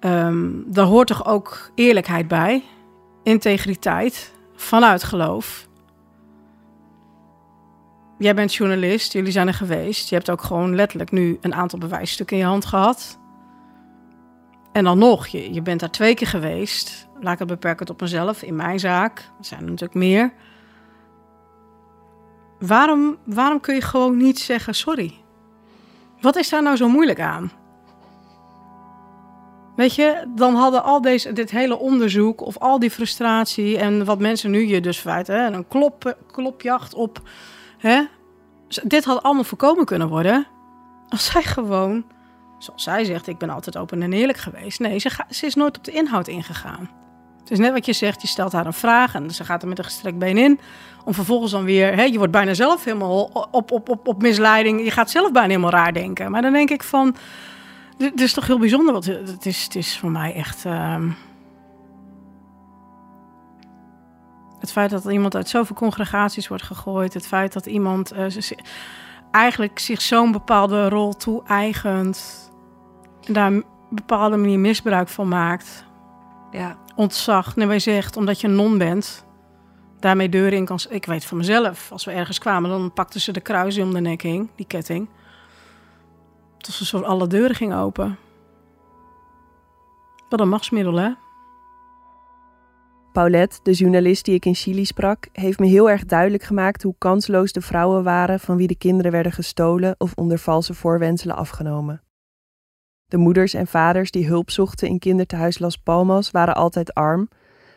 ehm 0.00 0.48
daar 0.66 0.84
hoort 0.84 1.06
toch 1.06 1.26
ook 1.26 1.70
eerlijkheid 1.74 2.28
bij, 2.28 2.64
integriteit, 3.22 4.32
vanuit 4.54 5.04
geloof. 5.04 5.68
jij 8.18 8.34
bent 8.34 8.54
journalist, 8.54 9.12
jullie 9.12 9.32
zijn 9.32 9.46
er 9.46 9.54
geweest. 9.54 10.08
Je 10.08 10.14
hebt 10.14 10.30
ook 10.30 10.42
gewoon 10.42 10.74
letterlijk 10.74 11.10
nu 11.10 11.38
een 11.40 11.54
aantal 11.54 11.78
bewijsstukken 11.78 12.36
in 12.36 12.42
je 12.42 12.48
hand 12.48 12.64
gehad. 12.64 13.18
En 14.72 14.84
dan 14.84 14.98
nog, 14.98 15.26
je, 15.26 15.52
je 15.52 15.62
bent 15.62 15.80
daar 15.80 15.90
twee 15.90 16.14
keer 16.14 16.26
geweest. 16.26 17.08
Laat 17.20 17.32
ik 17.32 17.38
het 17.38 17.48
beperken 17.48 17.86
tot 17.86 18.00
mezelf, 18.00 18.42
in 18.42 18.56
mijn 18.56 18.78
zaak. 18.78 19.18
Er 19.18 19.44
zijn 19.44 19.60
er 19.60 19.66
natuurlijk 19.66 19.94
meer. 19.94 20.32
Waarom, 22.60 23.16
waarom 23.24 23.60
kun 23.60 23.74
je 23.74 23.80
gewoon 23.80 24.16
niet 24.16 24.38
zeggen 24.38 24.74
sorry? 24.74 25.14
Wat 26.20 26.36
is 26.36 26.48
daar 26.48 26.62
nou 26.62 26.76
zo 26.76 26.88
moeilijk 26.88 27.20
aan? 27.20 27.50
Weet 29.76 29.94
je, 29.94 30.24
dan 30.34 30.54
hadden 30.54 30.82
al 30.82 31.00
deze, 31.00 31.32
dit 31.32 31.50
hele 31.50 31.78
onderzoek 31.78 32.40
of 32.40 32.58
al 32.58 32.78
die 32.78 32.90
frustratie 32.90 33.78
en 33.78 34.04
wat 34.04 34.18
mensen 34.18 34.50
nu 34.50 34.66
je 34.66 34.80
dus 34.80 34.98
verwijten, 34.98 35.54
een 35.54 35.68
klop, 35.68 36.16
klopjacht 36.32 36.94
op, 36.94 37.20
hè, 37.78 38.02
dit 38.82 39.04
had 39.04 39.22
allemaal 39.22 39.44
voorkomen 39.44 39.84
kunnen 39.84 40.08
worden 40.08 40.46
als 41.10 41.24
zij 41.24 41.42
gewoon, 41.42 42.04
zoals 42.58 42.82
zij 42.82 43.04
zegt, 43.04 43.26
ik 43.26 43.38
ben 43.38 43.50
altijd 43.50 43.76
open 43.76 44.02
en 44.02 44.12
eerlijk 44.12 44.38
geweest. 44.38 44.80
Nee, 44.80 44.98
ze, 44.98 45.10
ze 45.30 45.46
is 45.46 45.54
nooit 45.54 45.78
op 45.78 45.84
de 45.84 45.92
inhoud 45.92 46.28
ingegaan. 46.28 46.90
Het 47.40 47.50
is 47.50 47.58
net 47.58 47.72
wat 47.72 47.86
je 47.86 47.92
zegt, 47.92 48.22
je 48.22 48.28
stelt 48.28 48.52
haar 48.52 48.66
een 48.66 48.72
vraag 48.72 49.14
en 49.14 49.30
ze 49.30 49.44
gaat 49.44 49.62
er 49.62 49.68
met 49.68 49.78
een 49.78 49.84
gestrekt 49.84 50.18
been 50.18 50.38
in. 50.38 50.60
Om 51.04 51.14
vervolgens 51.14 51.52
dan 51.52 51.64
weer, 51.64 51.94
hè, 51.94 52.02
je 52.02 52.16
wordt 52.16 52.32
bijna 52.32 52.54
zelf 52.54 52.84
helemaal 52.84 53.22
op, 53.50 53.70
op, 53.72 53.88
op, 53.88 54.08
op 54.08 54.22
misleiding. 54.22 54.84
Je 54.84 54.90
gaat 54.90 55.10
zelf 55.10 55.32
bijna 55.32 55.48
helemaal 55.48 55.70
raar 55.70 55.92
denken. 55.92 56.30
Maar 56.30 56.42
dan 56.42 56.52
denk 56.52 56.70
ik 56.70 56.82
van, 56.82 57.16
dit 57.96 58.20
is 58.20 58.32
toch 58.32 58.46
heel 58.46 58.58
bijzonder. 58.58 58.92
Want 58.92 59.06
het 59.06 59.46
is, 59.46 59.64
het 59.64 59.74
is 59.74 59.98
voor 59.98 60.10
mij 60.10 60.34
echt... 60.34 60.64
Uh... 60.64 60.96
Het 64.60 64.72
feit 64.72 64.90
dat 64.90 65.04
iemand 65.04 65.34
uit 65.34 65.48
zoveel 65.48 65.76
congregaties 65.76 66.48
wordt 66.48 66.62
gegooid. 66.62 67.14
Het 67.14 67.26
feit 67.26 67.52
dat 67.52 67.66
iemand 67.66 68.12
uh, 68.12 68.26
eigenlijk 69.30 69.78
zich 69.78 70.02
zo'n 70.02 70.32
bepaalde 70.32 70.88
rol 70.88 71.12
toe-eigent. 71.16 72.50
En 73.24 73.32
daar 73.32 73.46
een 73.46 73.64
bepaalde 73.90 74.36
manier 74.36 74.58
misbruik 74.58 75.08
van 75.08 75.28
maakt. 75.28 75.84
Ja. 76.50 76.76
Ontzag. 76.94 77.56
Nee, 77.56 77.66
wij 77.66 77.78
zegt, 77.78 78.16
omdat 78.16 78.40
je 78.40 78.48
non 78.48 78.78
bent, 78.78 79.24
daarmee 80.00 80.28
deuren 80.28 80.58
in 80.58 80.64
kan... 80.64 80.78
Ik 80.88 81.06
weet 81.06 81.24
van 81.24 81.36
mezelf, 81.36 81.92
als 81.92 82.04
we 82.04 82.12
ergens 82.12 82.38
kwamen, 82.38 82.70
dan 82.70 82.92
pakten 82.92 83.20
ze 83.20 83.32
de 83.32 83.40
kruis 83.40 83.78
om 83.78 83.92
de 83.92 84.00
nek 84.00 84.22
hing, 84.22 84.50
die 84.56 84.66
ketting. 84.66 85.08
Tot 86.58 86.74
ze 86.74 87.04
alle 87.04 87.26
deuren 87.26 87.56
ging 87.56 87.74
open. 87.74 88.18
Wat 90.28 90.40
een 90.40 90.48
machtsmiddel, 90.48 90.94
hè? 90.94 91.10
Paulette, 93.12 93.60
de 93.62 93.72
journalist 93.72 94.24
die 94.24 94.34
ik 94.34 94.44
in 94.44 94.54
Chili 94.54 94.84
sprak, 94.84 95.28
heeft 95.32 95.58
me 95.58 95.66
heel 95.66 95.90
erg 95.90 96.04
duidelijk 96.04 96.42
gemaakt 96.42 96.82
hoe 96.82 96.94
kansloos 96.98 97.52
de 97.52 97.60
vrouwen 97.60 98.04
waren 98.04 98.40
van 98.40 98.56
wie 98.56 98.66
de 98.66 98.76
kinderen 98.76 99.12
werden 99.12 99.32
gestolen 99.32 99.94
of 99.98 100.12
onder 100.14 100.38
valse 100.38 100.74
voorwendselen 100.74 101.36
afgenomen. 101.36 102.02
De 103.06 103.16
moeders 103.16 103.54
en 103.54 103.66
vaders 103.66 104.10
die 104.10 104.26
hulp 104.26 104.50
zochten 104.50 104.88
in 104.88 104.98
kinderthuis 104.98 105.58
Las 105.58 105.76
Palmas 105.76 106.30
waren 106.30 106.54
altijd 106.54 106.94
arm, 106.94 107.28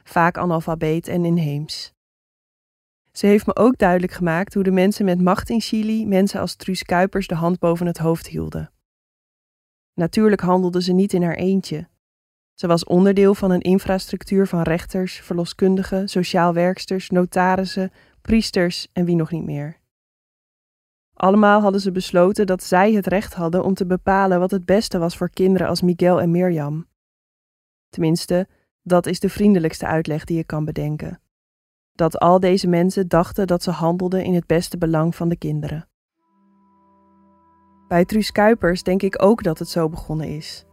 vaak 0.03 0.37
analfabeet 0.37 1.07
en 1.07 1.25
inheems. 1.25 1.93
Ze 3.17 3.25
heeft 3.25 3.45
me 3.45 3.55
ook 3.55 3.77
duidelijk 3.77 4.11
gemaakt 4.11 4.53
hoe 4.53 4.63
de 4.63 4.71
mensen 4.71 5.05
met 5.05 5.21
macht 5.21 5.49
in 5.49 5.61
Chili 5.61 6.05
mensen 6.05 6.39
als 6.39 6.55
Truus 6.55 6.83
Kuipers 6.83 7.27
de 7.27 7.35
hand 7.35 7.59
boven 7.59 7.85
het 7.85 7.97
hoofd 7.97 8.27
hielden. 8.27 8.71
Natuurlijk 9.93 10.41
handelde 10.41 10.81
ze 10.81 10.93
niet 10.93 11.13
in 11.13 11.23
haar 11.23 11.35
eentje. 11.35 11.87
Ze 12.53 12.67
was 12.67 12.83
onderdeel 12.83 13.35
van 13.35 13.51
een 13.51 13.61
infrastructuur 13.61 14.47
van 14.47 14.61
rechters, 14.61 15.19
verloskundigen, 15.21 16.07
sociaal 16.07 16.53
werksters, 16.53 17.09
notarissen, 17.09 17.91
priesters 18.21 18.87
en 18.93 19.05
wie 19.05 19.15
nog 19.15 19.31
niet 19.31 19.45
meer. 19.45 19.81
Allemaal 21.13 21.61
hadden 21.61 21.81
ze 21.81 21.91
besloten 21.91 22.45
dat 22.45 22.63
zij 22.63 22.93
het 22.93 23.07
recht 23.07 23.33
hadden 23.33 23.63
om 23.63 23.73
te 23.73 23.85
bepalen 23.85 24.39
wat 24.39 24.51
het 24.51 24.65
beste 24.65 24.97
was 24.97 25.17
voor 25.17 25.29
kinderen 25.29 25.67
als 25.67 25.81
Miguel 25.81 26.21
en 26.21 26.31
Mirjam. 26.31 26.87
Tenminste, 27.89 28.47
dat 28.81 29.05
is 29.05 29.19
de 29.19 29.29
vriendelijkste 29.29 29.85
uitleg 29.85 30.23
die 30.23 30.37
je 30.37 30.43
kan 30.43 30.65
bedenken. 30.65 31.22
Dat 31.93 32.19
al 32.19 32.39
deze 32.39 32.67
mensen 32.67 33.07
dachten 33.07 33.47
dat 33.47 33.63
ze 33.63 33.71
handelden 33.71 34.23
in 34.23 34.33
het 34.33 34.47
beste 34.47 34.77
belang 34.77 35.15
van 35.15 35.29
de 35.29 35.37
kinderen. 35.37 35.87
Bij 37.87 38.05
Truus 38.05 38.31
Kuipers 38.31 38.83
denk 38.83 39.01
ik 39.01 39.23
ook 39.23 39.43
dat 39.43 39.59
het 39.59 39.69
zo 39.69 39.89
begonnen 39.89 40.27
is. 40.27 40.65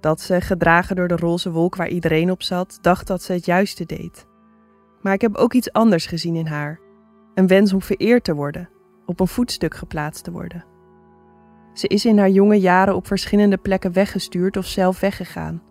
Dat 0.00 0.20
ze, 0.20 0.40
gedragen 0.40 0.96
door 0.96 1.08
de 1.08 1.16
roze 1.16 1.50
wolk 1.50 1.76
waar 1.76 1.88
iedereen 1.88 2.30
op 2.30 2.42
zat, 2.42 2.78
dacht 2.80 3.06
dat 3.06 3.22
ze 3.22 3.32
het 3.32 3.44
juiste 3.44 3.86
deed. 3.86 4.26
Maar 5.02 5.12
ik 5.12 5.20
heb 5.20 5.36
ook 5.36 5.52
iets 5.52 5.72
anders 5.72 6.06
gezien 6.06 6.34
in 6.34 6.46
haar: 6.46 6.80
een 7.34 7.46
wens 7.46 7.72
om 7.72 7.82
vereerd 7.82 8.24
te 8.24 8.34
worden, 8.34 8.68
op 9.06 9.20
een 9.20 9.28
voetstuk 9.28 9.74
geplaatst 9.74 10.24
te 10.24 10.30
worden. 10.30 10.64
Ze 11.72 11.88
is 11.88 12.04
in 12.04 12.18
haar 12.18 12.30
jonge 12.30 12.60
jaren 12.60 12.94
op 12.94 13.06
verschillende 13.06 13.56
plekken 13.56 13.92
weggestuurd 13.92 14.56
of 14.56 14.66
zelf 14.66 15.00
weggegaan. 15.00 15.62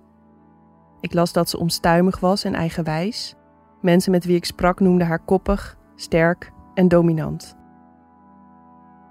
Ik 1.00 1.13
las 1.13 1.34
dat 1.34 1.50
ze 1.50 1.60
omstuimig 1.60 2.20
was 2.20 2.44
en 2.44 2.53
eigenwijs. 2.53 3.37
Mensen 3.81 4.12
met 4.12 4.25
wie 4.25 4.36
ik 4.36 4.46
sprak 4.46 4.79
noemden 4.79 5.07
haar 5.07 5.19
koppig, 5.19 5.77
sterk 5.96 6.51
en 6.74 6.88
dominant. 6.88 7.57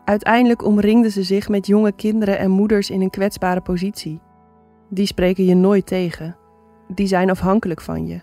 Uiteindelijk 0.05 0.65
omringde 0.65 1.11
ze 1.11 1.23
zich 1.23 1.49
met 1.49 1.67
jonge 1.67 1.93
kinderen 1.93 2.39
en 2.39 2.51
moeders 2.51 2.91
in 2.91 3.01
een 3.01 3.11
kwetsbare 3.11 3.61
positie. 3.61 4.21
Die 4.89 5.07
spreken 5.07 5.45
je 5.45 5.55
nooit 5.55 5.87
tegen. 5.87 6.37
Die 6.89 7.07
zijn 7.07 7.31
afhankelijk 7.31 7.81
van 7.81 8.07
je. 8.07 8.21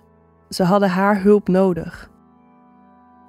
Ze 0.49 0.63
hadden 0.63 0.89
haar 0.89 1.21
hulp 1.21 1.47
nodig. 1.47 2.11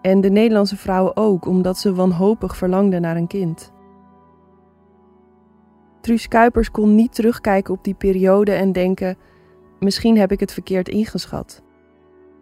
En 0.02 0.20
de 0.20 0.30
Nederlandse 0.30 0.76
vrouwen 0.76 1.16
ook, 1.16 1.46
omdat 1.46 1.78
ze 1.78 1.94
wanhopig 1.94 2.56
verlangden 2.56 3.00
naar 3.00 3.16
een 3.16 3.26
kind. 3.26 3.72
Truus 6.00 6.28
Kuipers 6.28 6.70
kon 6.70 6.94
niet 6.94 7.14
terugkijken 7.14 7.74
op 7.74 7.84
die 7.84 7.94
periode 7.94 8.52
en 8.52 8.72
denken: 8.72 9.16
misschien 9.80 10.18
heb 10.18 10.32
ik 10.32 10.40
het 10.40 10.52
verkeerd 10.52 10.88
ingeschat. 10.88 11.63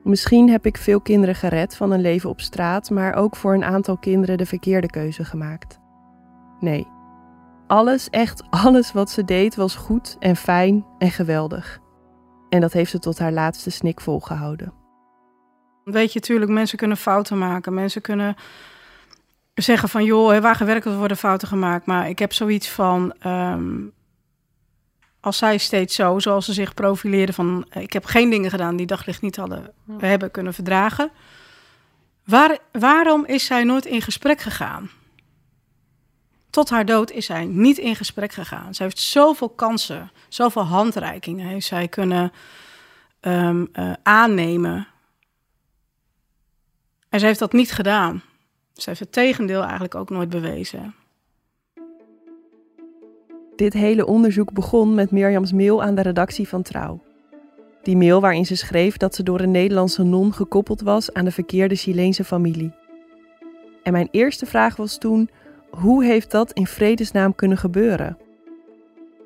Misschien 0.02 0.50
heb 0.50 0.66
ik 0.66 0.76
veel 0.76 1.00
kinderen 1.00 1.34
gered 1.34 1.76
van 1.76 1.90
een 1.90 2.00
leven 2.00 2.30
op 2.30 2.40
straat, 2.40 2.90
maar 2.90 3.14
ook 3.14 3.36
voor 3.36 3.54
een 3.54 3.64
aantal 3.64 3.96
kinderen 3.96 4.38
de 4.38 4.46
verkeerde 4.46 4.90
keuze 4.90 5.24
gemaakt. 5.24 5.78
Nee. 6.60 6.86
Alles, 7.66 8.10
echt 8.10 8.42
alles 8.50 8.92
wat 8.92 9.10
ze 9.10 9.24
deed 9.24 9.54
was 9.54 9.74
goed 9.74 10.16
en 10.18 10.36
fijn 10.36 10.86
en 10.98 11.10
geweldig. 11.10 11.80
En 12.48 12.60
dat 12.60 12.72
heeft 12.72 12.90
ze 12.90 12.98
tot 12.98 13.18
haar 13.18 13.32
laatste 13.32 13.70
snik 13.70 14.00
volgehouden. 14.00 14.72
Weet 15.84 16.12
je, 16.12 16.18
natuurlijk, 16.18 16.50
mensen 16.50 16.78
kunnen 16.78 16.96
fouten 16.96 17.38
maken. 17.38 17.74
Mensen 17.74 18.02
kunnen 18.02 18.36
zeggen 19.54 19.88
van, 19.88 20.04
joh, 20.04 20.38
waar 20.38 20.54
gewerkt 20.54 20.84
wordt, 20.84 20.98
worden 20.98 21.16
fouten 21.16 21.48
gemaakt. 21.48 21.86
Maar 21.86 22.08
ik 22.08 22.18
heb 22.18 22.32
zoiets 22.32 22.70
van, 22.70 23.12
ehm, 23.18 23.80
als 25.22 25.38
zij 25.38 25.58
steeds 25.58 25.94
zo, 25.94 26.18
zoals 26.18 26.44
ze 26.44 26.52
zich 26.52 26.74
profileerden 26.74 27.34
van, 27.34 27.66
ik 27.70 27.92
heb 27.92 28.04
geen 28.04 28.30
dingen 28.30 28.50
gedaan 28.50 28.76
die 28.76 28.86
daglicht 28.86 29.22
niet 29.22 29.36
hadden 29.36 29.72
hebben 29.98 30.30
kunnen 30.30 30.54
verdragen. 30.54 31.10
Waar, 32.24 32.58
waarom 32.72 33.26
is 33.26 33.44
zij 33.44 33.64
nooit 33.64 33.86
in 33.86 34.02
gesprek 34.02 34.40
gegaan? 34.40 34.90
Tot 36.50 36.70
haar 36.70 36.84
dood 36.84 37.10
is 37.10 37.26
zij 37.26 37.44
niet 37.44 37.78
in 37.78 37.96
gesprek 37.96 38.32
gegaan. 38.32 38.74
Ze 38.74 38.82
heeft 38.82 38.98
zoveel 38.98 39.48
kansen, 39.48 40.10
zoveel 40.28 40.64
handreikingen 40.64 41.46
heeft 41.46 41.66
zij 41.66 41.88
kunnen 41.88 42.32
um, 43.20 43.68
uh, 43.72 43.92
aannemen. 44.02 44.86
En 47.08 47.20
ze 47.20 47.26
heeft 47.26 47.38
dat 47.38 47.52
niet 47.52 47.72
gedaan. 47.72 48.22
Ze 48.74 48.88
heeft 48.88 49.00
het 49.00 49.12
tegendeel 49.12 49.62
eigenlijk 49.62 49.94
ook 49.94 50.10
nooit 50.10 50.28
bewezen. 50.28 50.94
Dit 53.62 53.72
hele 53.72 54.06
onderzoek 54.06 54.52
begon 54.52 54.94
met 54.94 55.10
Mirjams 55.10 55.52
mail 55.52 55.82
aan 55.82 55.94
de 55.94 56.02
redactie 56.02 56.48
van 56.48 56.62
Trouw. 56.62 57.02
Die 57.82 57.96
mail 57.96 58.20
waarin 58.20 58.46
ze 58.46 58.56
schreef 58.56 58.96
dat 58.96 59.14
ze 59.14 59.22
door 59.22 59.40
een 59.40 59.50
Nederlandse 59.50 60.02
non 60.02 60.32
gekoppeld 60.32 60.80
was 60.80 61.12
aan 61.12 61.24
de 61.24 61.30
verkeerde 61.30 61.74
Chileense 61.74 62.24
familie. 62.24 62.72
En 63.82 63.92
mijn 63.92 64.08
eerste 64.10 64.46
vraag 64.46 64.76
was 64.76 64.98
toen 64.98 65.30
hoe 65.70 66.04
heeft 66.04 66.30
dat 66.30 66.52
in 66.52 66.66
vredesnaam 66.66 67.34
kunnen 67.34 67.58
gebeuren? 67.58 68.18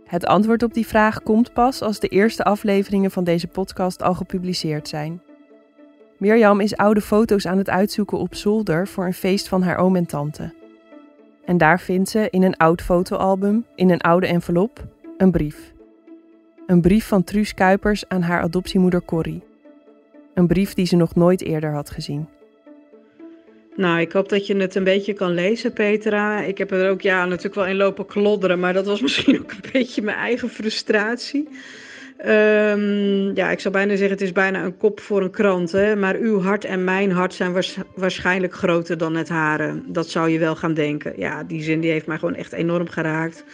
Het 0.05 0.27
antwoord 0.27 0.63
op 0.63 0.75
die 0.75 0.87
vraag 0.87 1.23
komt 1.23 1.53
pas 1.53 1.83
als 1.83 2.01
de 2.01 2.09
eerste 2.09 2.45
afleveringen 2.45 3.11
van 3.11 3.25
deze 3.25 3.47
podcast 3.47 4.03
al 4.03 4.15
gepubliceerd 4.15 4.89
zijn. 4.89 5.23
Mirjam 6.19 6.61
is 6.61 6.77
oude 6.77 7.01
foto's 7.01 7.47
aan 7.47 7.59
het 7.59 7.71
uitzoeken 7.71 8.19
op 8.19 8.35
zolder 8.35 8.89
voor 8.89 9.05
een 9.05 9.15
feest 9.15 9.49
van 9.49 9.63
haar 9.63 9.77
oom 9.77 9.97
en 9.97 10.07
tante. 10.07 10.66
En 11.47 11.59
daar 11.59 11.81
vindt 11.81 12.09
ze 12.09 12.29
in 12.31 12.43
een 12.43 12.57
oud 12.57 12.83
fotoalbum, 12.83 13.65
in 13.75 13.91
een 13.91 14.01
oude 14.01 14.27
envelop, 14.27 14.85
een 15.17 15.31
brief. 15.31 15.73
Een 16.67 16.81
brief 16.81 17.07
van 17.07 17.25
Truus 17.25 17.55
Kuipers 17.55 18.09
aan 18.09 18.23
haar 18.23 18.41
adoptiemoeder 18.41 19.05
Corrie. 19.05 19.43
Een 20.35 20.47
brief 20.47 20.75
die 20.75 20.87
ze 20.87 20.97
nog 20.97 21.15
nooit 21.15 21.43
eerder 21.43 21.73
had 21.73 21.91
gezien. 21.91 22.29
Nou, 23.77 24.01
ik 24.01 24.13
hoop 24.13 24.29
dat 24.29 24.47
je 24.47 24.57
het 24.57 24.75
een 24.75 24.85
beetje 24.85 25.13
kan 25.13 25.35
lezen, 25.35 25.73
Petra. 25.73 26.41
Ik 26.41 26.59
heb 26.59 26.71
er 26.71 26.91
ook 26.91 27.01
ja, 27.01 27.25
natuurlijk 27.25 27.55
wel 27.55 27.67
in 27.67 27.77
lopen 27.77 28.07
klodderen, 28.07 28.61
maar 28.61 28.73
dat 28.73 28.87
was 28.87 29.01
misschien 29.07 29.41
ook 29.41 29.51
een 29.51 29.71
beetje 29.73 30.03
mijn 30.03 30.17
eigen 30.17 30.49
frustratie. 30.49 31.49
Ehm, 32.19 33.35
ja, 33.35 33.51
ik 33.51 33.61
zou 33.61 33.75
bijna 33.75 33.91
zeggen, 33.91 34.11
het 34.11 34.21
is 34.21 34.33
bijna 34.33 34.65
een 34.65 34.77
kop 34.77 35.01
voor 35.01 35.23
een 35.23 35.31
krant. 35.31 35.73
Hè? 35.73 35.97
Maar 35.97 36.17
uw 36.17 36.41
hart 36.41 36.65
en 36.65 36.85
mijn 36.85 37.11
hart 37.13 37.35
zijn 37.35 37.55
waarschijnlijk 37.95 38.55
groter 38.55 38.99
dan 38.99 39.17
het 39.17 39.29
hare. 39.29 39.83
Dat 39.87 40.09
zou 40.09 40.29
je 40.31 40.39
wel 40.39 40.57
gaan 40.57 40.75
denken. 40.75 41.13
Ja, 41.17 41.45
die 41.45 41.63
zin 41.63 41.81
die 41.81 41.91
heeft 41.91 42.07
mij 42.07 42.19
gewoon 42.19 42.35
echt 42.35 42.53
enorm 42.53 42.89
geraakt. 42.89 43.45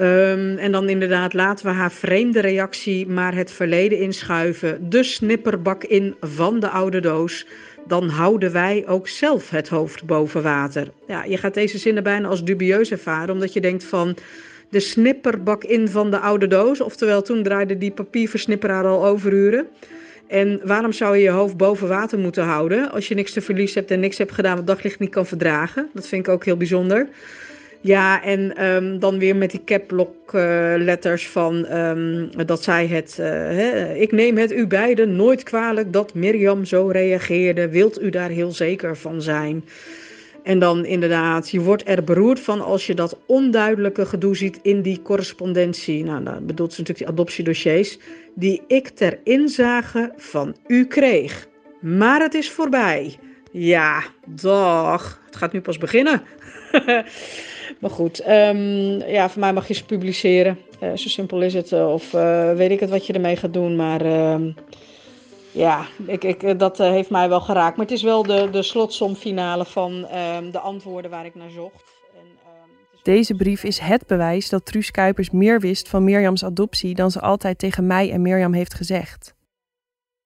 Um, 0.00 0.56
en 0.56 0.72
dan 0.72 0.88
inderdaad, 0.88 1.34
laten 1.34 1.66
we 1.66 1.72
haar 1.72 1.92
vreemde 1.92 2.40
reactie 2.40 3.06
maar 3.06 3.34
het 3.34 3.50
verleden 3.50 3.98
inschuiven. 3.98 4.90
De 4.90 5.02
snipperbak 5.02 5.84
in 5.84 6.16
van 6.20 6.60
de 6.60 6.68
oude 6.68 7.00
doos. 7.00 7.46
Dan 7.86 8.08
houden 8.08 8.52
wij 8.52 8.84
ook 8.86 9.08
zelf 9.08 9.50
het 9.50 9.68
hoofd 9.68 10.04
boven 10.04 10.42
water. 10.42 10.88
Ja, 11.06 11.24
je 11.24 11.36
gaat 11.36 11.54
deze 11.54 11.78
zinnen 11.78 12.02
bijna 12.02 12.28
als 12.28 12.44
dubieus 12.44 12.90
ervaren, 12.90 13.34
omdat 13.34 13.52
je 13.52 13.60
denkt 13.60 13.84
van 13.84 14.16
de 14.68 14.80
snipperbak 14.80 15.64
in 15.64 15.88
van 15.88 16.10
de 16.10 16.18
oude 16.18 16.46
doos. 16.46 16.80
Oftewel, 16.80 17.22
toen 17.22 17.42
draaide 17.42 17.78
die 17.78 17.90
papierversnipperaar 17.90 18.84
al 18.84 19.06
overuren. 19.06 19.66
En 20.26 20.60
waarom 20.64 20.92
zou 20.92 21.16
je 21.16 21.22
je 21.22 21.30
hoofd 21.30 21.56
boven 21.56 21.88
water 21.88 22.18
moeten 22.18 22.44
houden 22.44 22.90
als 22.90 23.08
je 23.08 23.14
niks 23.14 23.32
te 23.32 23.40
verliezen 23.40 23.78
hebt 23.78 23.90
en 23.90 24.00
niks 24.00 24.18
hebt 24.18 24.32
gedaan 24.32 24.56
wat 24.56 24.66
daglicht 24.66 24.98
niet 24.98 25.10
kan 25.10 25.26
verdragen? 25.26 25.88
Dat 25.94 26.08
vind 26.08 26.26
ik 26.26 26.32
ook 26.32 26.44
heel 26.44 26.56
bijzonder. 26.56 27.08
Ja, 27.80 28.22
en 28.22 28.64
um, 28.64 28.98
dan 28.98 29.18
weer 29.18 29.36
met 29.36 29.50
die 29.50 29.64
caplock 29.64 30.32
uh, 30.32 30.74
letters 30.76 31.28
van 31.28 31.76
um, 31.76 32.30
dat 32.46 32.62
zij 32.62 32.86
het. 32.86 33.16
Hè, 33.16 33.94
ik 33.94 34.12
neem 34.12 34.36
het 34.36 34.52
u 34.52 34.66
beiden 34.66 35.16
nooit 35.16 35.42
kwalijk 35.42 35.92
dat 35.92 36.14
Mirjam 36.14 36.64
zo 36.64 36.86
reageerde. 36.86 37.68
Wilt 37.68 38.02
u 38.02 38.10
daar 38.10 38.30
heel 38.30 38.52
zeker 38.52 38.96
van 38.96 39.22
zijn? 39.22 39.64
En 40.48 40.58
dan 40.58 40.84
inderdaad, 40.84 41.50
je 41.50 41.60
wordt 41.60 41.88
er 41.88 42.04
beroerd 42.04 42.40
van 42.40 42.60
als 42.60 42.86
je 42.86 42.94
dat 42.94 43.18
onduidelijke 43.26 44.06
gedoe 44.06 44.36
ziet 44.36 44.58
in 44.62 44.82
die 44.82 45.02
correspondentie. 45.02 46.04
Nou, 46.04 46.24
dat 46.24 46.46
bedoelt 46.46 46.72
ze 46.72 46.80
natuurlijk 46.80 47.06
die 47.08 47.16
adoptiedossiers. 47.16 47.98
Die 48.34 48.62
ik 48.66 48.88
ter 48.88 49.20
inzage 49.24 50.12
van 50.16 50.56
u 50.66 50.86
kreeg. 50.86 51.48
Maar 51.80 52.20
het 52.20 52.34
is 52.34 52.50
voorbij. 52.50 53.18
Ja, 53.52 54.02
dag. 54.26 55.22
Het 55.26 55.36
gaat 55.36 55.52
nu 55.52 55.60
pas 55.60 55.78
beginnen. 55.78 56.22
maar 57.80 57.90
goed, 57.90 58.28
um, 58.28 59.02
ja, 59.06 59.30
voor 59.30 59.40
mij 59.40 59.52
mag 59.52 59.68
je 59.68 59.74
ze 59.74 59.84
publiceren. 59.84 60.58
Uh, 60.82 60.88
zo 60.94 61.08
simpel 61.08 61.42
is 61.42 61.54
het. 61.54 61.72
Of 61.72 62.12
uh, 62.12 62.52
weet 62.52 62.70
ik 62.70 62.80
het 62.80 62.90
wat 62.90 63.06
je 63.06 63.12
ermee 63.12 63.36
gaat 63.36 63.52
doen. 63.52 63.76
Maar 63.76 64.32
um, 64.32 64.54
ja, 65.58 65.86
ik, 66.06 66.24
ik, 66.24 66.42
eh, 66.42 66.58
dat 66.58 66.80
uh, 66.80 66.86
heeft 66.86 67.10
mij 67.10 67.28
wel 67.28 67.40
geraakt. 67.40 67.76
Maar 67.76 67.86
het 67.86 67.94
is 67.94 68.02
wel 68.02 68.22
de, 68.22 68.48
de 68.50 68.62
slotsomfinale 68.62 69.64
van 69.64 69.92
uh, 69.92 70.36
de 70.52 70.58
antwoorden 70.58 71.10
waar 71.10 71.24
ik 71.24 71.34
naar 71.34 71.50
zocht. 71.50 71.84
En, 72.14 72.24
is... 72.92 73.02
Deze 73.02 73.34
brief 73.34 73.64
is 73.64 73.78
het 73.78 74.06
bewijs 74.06 74.48
dat 74.48 74.64
Truus 74.64 74.90
Kuipers 74.90 75.30
meer 75.30 75.60
wist 75.60 75.88
van 75.88 76.04
Mirjams 76.04 76.44
adoptie 76.44 76.94
dan 76.94 77.10
ze 77.10 77.20
altijd 77.20 77.58
tegen 77.58 77.86
mij 77.86 78.12
en 78.12 78.22
Mirjam 78.22 78.52
heeft 78.52 78.74
gezegd. 78.74 79.34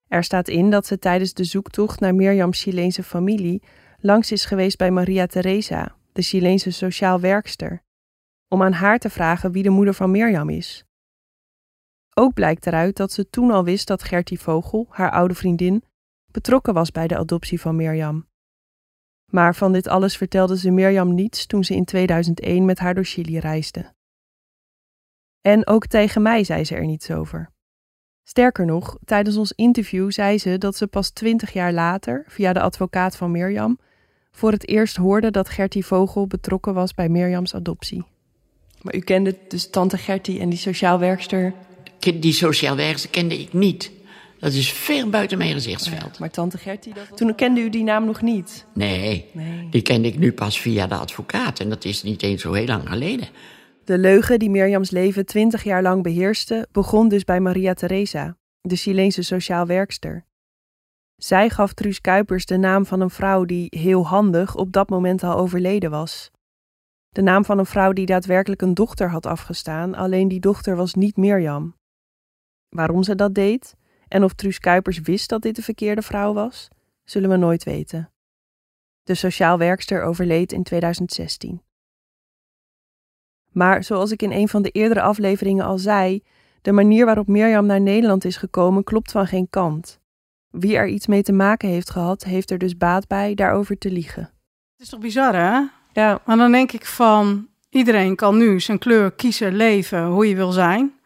Er 0.08 0.24
staat 0.24 0.48
in 0.48 0.70
dat 0.70 0.86
ze 0.86 0.98
tijdens 0.98 1.32
de 1.32 1.44
zoektocht 1.44 2.00
naar 2.00 2.14
Mirjams 2.14 2.62
Chileense 2.62 3.02
familie 3.02 3.62
langs 3.98 4.32
is 4.32 4.44
geweest 4.44 4.78
bij 4.78 4.90
Maria 4.90 5.26
Teresa, 5.26 5.94
de 6.12 6.22
Chileense 6.22 6.70
sociaal 6.70 7.20
werkster, 7.20 7.82
om 8.48 8.62
aan 8.62 8.72
haar 8.72 8.98
te 8.98 9.10
vragen 9.10 9.52
wie 9.52 9.62
de 9.62 9.70
moeder 9.70 9.94
van 9.94 10.10
Mirjam 10.10 10.48
is. 10.48 10.84
Ook 12.14 12.34
blijkt 12.34 12.66
eruit 12.66 12.96
dat 12.96 13.12
ze 13.12 13.30
toen 13.30 13.50
al 13.50 13.64
wist 13.64 13.86
dat 13.86 14.02
Gertie 14.02 14.40
Vogel, 14.40 14.86
haar 14.90 15.10
oude 15.10 15.34
vriendin, 15.34 15.84
betrokken 16.30 16.74
was 16.74 16.90
bij 16.90 17.06
de 17.06 17.16
adoptie 17.16 17.60
van 17.60 17.76
Mirjam. 17.76 18.26
Maar 19.30 19.54
van 19.54 19.72
dit 19.72 19.86
alles 19.86 20.16
vertelde 20.16 20.58
ze 20.58 20.70
Mirjam 20.70 21.14
niets 21.14 21.46
toen 21.46 21.64
ze 21.64 21.74
in 21.74 21.84
2001 21.84 22.64
met 22.64 22.78
haar 22.78 22.94
door 22.94 23.04
Chili 23.04 23.38
reisde. 23.38 23.92
En 25.40 25.66
ook 25.66 25.86
tegen 25.86 26.22
mij 26.22 26.44
zei 26.44 26.64
ze 26.64 26.74
er 26.74 26.86
niets 26.86 27.10
over. 27.10 27.50
Sterker 28.22 28.66
nog, 28.66 28.98
tijdens 29.04 29.36
ons 29.36 29.52
interview 29.52 30.10
zei 30.10 30.38
ze 30.38 30.58
dat 30.58 30.76
ze 30.76 30.86
pas 30.86 31.10
twintig 31.10 31.52
jaar 31.52 31.72
later, 31.72 32.24
via 32.26 32.52
de 32.52 32.60
advocaat 32.60 33.16
van 33.16 33.30
Mirjam, 33.30 33.78
voor 34.30 34.52
het 34.52 34.68
eerst 34.68 34.96
hoorde 34.96 35.30
dat 35.30 35.48
Gertie 35.48 35.86
Vogel 35.86 36.26
betrokken 36.26 36.74
was 36.74 36.94
bij 36.94 37.08
Mirjams 37.08 37.54
adoptie. 37.54 38.04
Maar 38.82 38.94
u 38.94 39.00
kende 39.00 39.38
dus 39.48 39.70
tante 39.70 39.98
Gertie 39.98 40.40
en 40.40 40.48
die 40.48 40.58
sociaal 40.58 40.98
werkster 40.98 41.54
die 42.02 42.32
sociaal 42.32 42.76
werkster 42.76 43.10
kende 43.10 43.38
ik 43.38 43.52
niet. 43.52 43.90
Dat 44.38 44.52
is 44.52 44.72
ver 44.72 45.10
buiten 45.10 45.38
mijn 45.38 45.52
gezichtsveld. 45.52 46.18
maar 46.18 46.30
tante 46.30 46.58
Gertie, 46.58 46.94
dat 46.94 47.16
toen 47.16 47.34
kende 47.34 47.60
u 47.60 47.70
die 47.70 47.82
naam 47.82 48.04
nog 48.04 48.22
niet? 48.22 48.66
Nee, 48.74 49.24
nee, 49.32 49.68
die 49.70 49.82
kende 49.82 50.08
ik 50.08 50.18
nu 50.18 50.32
pas 50.32 50.60
via 50.60 50.86
de 50.86 50.94
advocaat. 50.94 51.60
En 51.60 51.68
dat 51.68 51.84
is 51.84 52.02
niet 52.02 52.22
eens 52.22 52.42
zo 52.42 52.52
heel 52.52 52.66
lang 52.66 52.88
geleden. 52.88 53.28
De 53.84 53.98
leugen 53.98 54.38
die 54.38 54.50
Mirjams 54.50 54.90
leven 54.90 55.26
twintig 55.26 55.64
jaar 55.64 55.82
lang 55.82 56.02
beheerste, 56.02 56.68
begon 56.72 57.08
dus 57.08 57.24
bij 57.24 57.40
Maria 57.40 57.74
Teresa, 57.74 58.36
de 58.60 58.76
Chileense 58.76 59.22
sociaal 59.22 59.66
werkster. 59.66 60.24
Zij 61.16 61.50
gaf 61.50 61.72
Truus 61.72 62.00
Kuipers 62.00 62.46
de 62.46 62.56
naam 62.56 62.86
van 62.86 63.00
een 63.00 63.10
vrouw 63.10 63.44
die 63.44 63.66
heel 63.70 64.06
handig 64.06 64.54
op 64.54 64.72
dat 64.72 64.88
moment 64.88 65.22
al 65.22 65.36
overleden 65.36 65.90
was. 65.90 66.30
De 67.08 67.22
naam 67.22 67.44
van 67.44 67.58
een 67.58 67.66
vrouw 67.66 67.92
die 67.92 68.06
daadwerkelijk 68.06 68.62
een 68.62 68.74
dochter 68.74 69.10
had 69.10 69.26
afgestaan, 69.26 69.94
alleen 69.94 70.28
die 70.28 70.40
dochter 70.40 70.76
was 70.76 70.94
niet 70.94 71.16
Mirjam. 71.16 71.74
Waarom 72.72 73.02
ze 73.02 73.14
dat 73.14 73.34
deed 73.34 73.74
en 74.08 74.24
of 74.24 74.32
Truus 74.32 74.58
Kuipers 74.58 75.00
wist 75.00 75.28
dat 75.28 75.42
dit 75.42 75.56
de 75.56 75.62
verkeerde 75.62 76.02
vrouw 76.02 76.32
was, 76.32 76.68
zullen 77.04 77.30
we 77.30 77.36
nooit 77.36 77.64
weten. 77.64 78.10
De 79.02 79.14
sociaal 79.14 79.58
werkster 79.58 80.02
overleed 80.02 80.52
in 80.52 80.62
2016. 80.62 81.62
Maar 83.50 83.84
zoals 83.84 84.10
ik 84.10 84.22
in 84.22 84.32
een 84.32 84.48
van 84.48 84.62
de 84.62 84.70
eerdere 84.70 85.00
afleveringen 85.00 85.64
al 85.64 85.78
zei, 85.78 86.22
de 86.62 86.72
manier 86.72 87.04
waarop 87.04 87.26
Mirjam 87.26 87.66
naar 87.66 87.80
Nederland 87.80 88.24
is 88.24 88.36
gekomen 88.36 88.84
klopt 88.84 89.12
van 89.12 89.26
geen 89.26 89.50
kant. 89.50 90.00
Wie 90.50 90.76
er 90.76 90.88
iets 90.88 91.06
mee 91.06 91.22
te 91.22 91.32
maken 91.32 91.68
heeft 91.68 91.90
gehad, 91.90 92.24
heeft 92.24 92.50
er 92.50 92.58
dus 92.58 92.76
baat 92.76 93.06
bij 93.06 93.34
daarover 93.34 93.78
te 93.78 93.90
liegen. 93.90 94.22
Het 94.22 94.80
is 94.80 94.88
toch 94.88 95.00
bizar, 95.00 95.34
hè? 95.34 95.60
Ja. 95.92 96.22
Maar 96.24 96.36
dan 96.36 96.52
denk 96.52 96.72
ik 96.72 96.86
van, 96.86 97.48
iedereen 97.68 98.16
kan 98.16 98.36
nu 98.36 98.60
zijn 98.60 98.78
kleur 98.78 99.12
kiezen, 99.12 99.54
leven, 99.54 100.06
hoe 100.06 100.28
je 100.28 100.34
wil 100.34 100.52
zijn. 100.52 101.00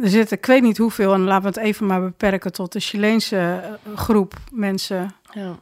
Er 0.00 0.08
zitten, 0.08 0.36
ik 0.36 0.46
weet 0.46 0.62
niet 0.62 0.78
hoeveel, 0.78 1.12
en 1.12 1.20
laten 1.20 1.42
we 1.42 1.48
het 1.48 1.56
even 1.68 1.86
maar 1.86 2.00
beperken 2.00 2.52
tot 2.52 2.72
de 2.72 2.80
Chileense 2.80 3.36
eh, 3.36 3.96
groep 3.96 4.34
mensen. 4.52 5.14
Ja. 5.32 5.58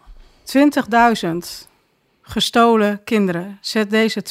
20.000 1.25 1.37
gestolen 2.23 3.05
kinderen. 3.05 3.59
Zet 3.61 3.91
deze 3.91 4.23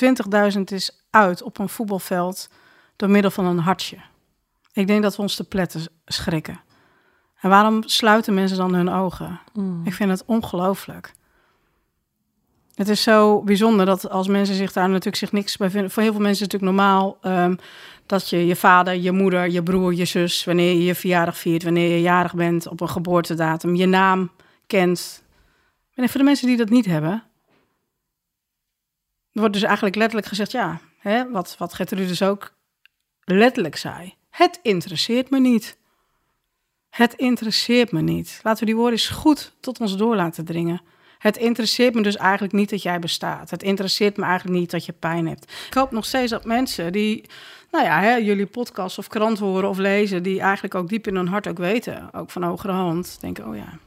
20.000 0.54 0.62
eens 0.63 1.06
uit 1.10 1.41
op 1.41 1.60
een 1.60 1.70
voetbalveld 1.70 2.50
door 2.96 3.10
middel 3.10 3.32
van 3.32 3.46
een 3.46 3.60
hartje. 3.60 3.98
Ik 4.74 4.88
denk 4.88 5.04
dat 5.04 5.15
we 5.15 5.22
ons 5.22 5.36
te 5.36 5.43
pletten 5.43 5.82
schrikken. 6.06 6.60
En 7.39 7.50
waarom 7.50 7.84
sluiten 7.86 8.34
mensen 8.34 8.58
dan 8.58 8.74
hun 8.74 8.89
ogen? 8.89 9.39
Mm. 9.54 9.82
Ik 9.86 9.93
vind 9.93 10.10
het 10.10 10.24
ongelooflijk. 10.26 11.13
Het 12.78 12.90
is 12.90 13.04
zo 13.04 13.42
bijzonder 13.42 13.86
dat 13.86 14.10
als 14.10 14.28
mensen 14.28 14.56
zich 14.56 14.74
daar 14.74 14.90
natuurlijk 14.90 15.16
zich 15.16 15.32
niks 15.32 15.58
bij 15.58 15.70
vinden. 15.70 15.92
Voor 15.92 16.04
heel 16.04 16.12
veel 16.12 16.22
mensen 16.22 16.46
is 16.46 16.52
het 16.52 16.62
natuurlijk 16.62 16.88
normaal 16.88 17.18
ehm, 17.22 17.56
dat 18.06 18.30
je 18.30 18.46
je 18.46 18.56
vader, 18.56 18.94
je 18.94 19.12
moeder, 19.12 19.50
je 19.50 19.63
broer, 19.63 19.94
je 19.94 20.06
zus, 20.06 20.44
wanneer 20.44 20.74
je 20.74 20.84
je 20.84 20.96
verjaardag 20.96 21.38
viert, 21.38 21.63
wanneer 21.63 21.90
je 21.90 22.02
jarig 22.02 22.36
bent 22.36 22.68
op 22.68 22.82
een 22.82 22.90
geboortedatum, 22.90 23.76
je 23.76 23.86
naam 23.86 24.32
kent. 24.68 25.24
En 25.94 26.10
voor 26.10 26.20
de 26.20 26.26
mensen 26.26 26.48
die 26.48 26.58
dat 26.58 26.70
niet 26.70 26.86
hebben, 26.86 27.24
wordt 29.32 29.54
dus 29.54 29.63
eigenlijk 29.63 29.96
letterlijk 29.96 30.28
gezegd, 30.28 30.52
ja, 30.52 30.80
hè, 30.98 31.32
wat, 31.32 31.56
wat 31.58 31.74
Gertrude 31.74 32.08
dus 32.08 32.22
ook 32.22 32.54
letterlijk 33.24 33.76
zei. 33.76 34.13
Het 34.30 34.60
interesseert 34.62 35.30
me 35.30 35.40
niet. 35.40 35.78
Het 36.90 37.13
interesseert 37.13 37.92
me 37.92 38.02
niet. 38.02 38.40
Laten 38.44 38.60
we 38.60 38.66
die 38.66 38.76
woorden 38.76 39.00
eens 39.00 39.10
goed 39.10 39.56
tot 39.60 39.80
ons 39.80 39.98
door 39.98 40.16
laten 40.16 40.46
dringen. 40.46 40.82
Het 41.17 41.38
interesseert 41.38 41.93
me 41.93 42.01
dus 42.01 42.15
eigenlijk 42.15 42.53
niet 42.53 42.69
dat 42.69 42.82
jij 42.82 42.99
bestaat. 42.99 43.49
Het 43.49 43.63
interesseert 43.63 44.17
me 44.17 44.23
eigenlijk 44.23 44.60
niet 44.60 44.71
dat 44.71 44.86
je 44.86 44.93
pijn 44.93 45.27
hebt. 45.27 45.51
Ik 45.67 45.73
hoop 45.73 45.91
nog 45.91 46.06
steeds 46.06 46.32
dat 46.32 46.45
mensen 46.45 46.91
die, 46.91 47.25
nou 47.71 47.86
ja, 47.86 47.99
hè, 47.99 48.15
jullie 48.15 48.45
podcast 48.45 48.97
of 48.97 49.08
krant 49.08 49.39
horen 49.39 49.69
of 49.69 49.77
lezen, 49.77 50.23
die 50.23 50.41
eigenlijk 50.41 50.75
ook 50.75 50.89
diep 50.89 51.08
in 51.08 51.15
hun 51.15 51.27
hart 51.27 51.47
ook 51.47 51.58
weten, 51.58 52.10
ook 52.13 52.30
van 52.30 52.43
hogere 52.43 52.73
hand, 52.73 53.17
denken: 53.21 53.47
oh 53.47 53.56
ja, 53.56 53.77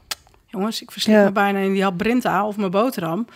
jongens, 0.45 0.81
ik 0.81 0.91
verslik 0.91 1.15
me 1.15 1.31
bijna 1.31 1.59
in 1.59 1.73
die 1.73 1.83
hap 1.83 1.97
Brinta 1.97 2.47
of 2.47 2.57
mijn 2.57 2.71
boterham. 2.71 3.27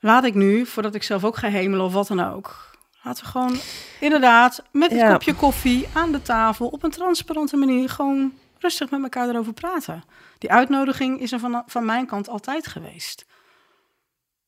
Laat 0.00 0.24
ik 0.24 0.34
nu, 0.34 0.66
voordat 0.66 0.94
ik 0.94 1.02
zelf 1.02 1.24
ook 1.24 1.36
ga 1.36 1.48
hemelen 1.48 1.84
of 1.84 1.92
wat 1.92 2.06
dan 2.06 2.20
ook, 2.32 2.70
Laten 3.02 3.24
we 3.24 3.30
gewoon 3.30 3.56
inderdaad 4.00 4.62
met 4.72 4.92
een 4.92 5.12
kopje 5.12 5.34
koffie 5.34 5.88
aan 5.92 6.12
de 6.12 6.22
tafel 6.22 6.66
op 6.66 6.82
een 6.82 6.90
transparante 6.90 7.56
manier 7.56 7.88
gewoon 7.88 8.32
rustig 8.60 8.90
met 8.90 9.02
elkaar 9.02 9.28
erover 9.28 9.52
praten. 9.52 10.02
Die 10.38 10.52
uitnodiging 10.52 11.20
is 11.20 11.32
er 11.32 11.38
van, 11.38 11.62
van 11.66 11.84
mijn 11.84 12.06
kant 12.06 12.28
altijd 12.28 12.66
geweest. 12.66 13.26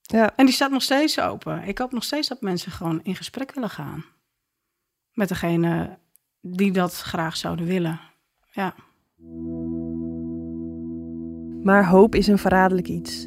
Ja. 0.01 0.33
En 0.37 0.45
die 0.45 0.55
staat 0.55 0.71
nog 0.71 0.83
steeds 0.83 1.21
open. 1.21 1.63
Ik 1.65 1.79
hoop 1.79 1.93
nog 1.93 2.05
steeds 2.05 2.29
dat 2.29 2.41
mensen 2.41 2.73
gewoon 2.73 3.01
in 3.03 3.17
gesprek 3.17 3.55
willen 3.55 3.71
gaan. 3.71 4.05
Met 5.13 5.29
degene 5.29 5.99
die 6.41 6.73
dat 6.73 6.95
graag 6.95 7.37
zouden 7.37 7.67
willen. 7.67 8.01
Ja. 8.51 8.75
Maar 11.63 11.87
hoop 11.87 12.15
is 12.15 12.27
een 12.27 12.39
verraderlijk 12.39 12.89
iets. 12.89 13.25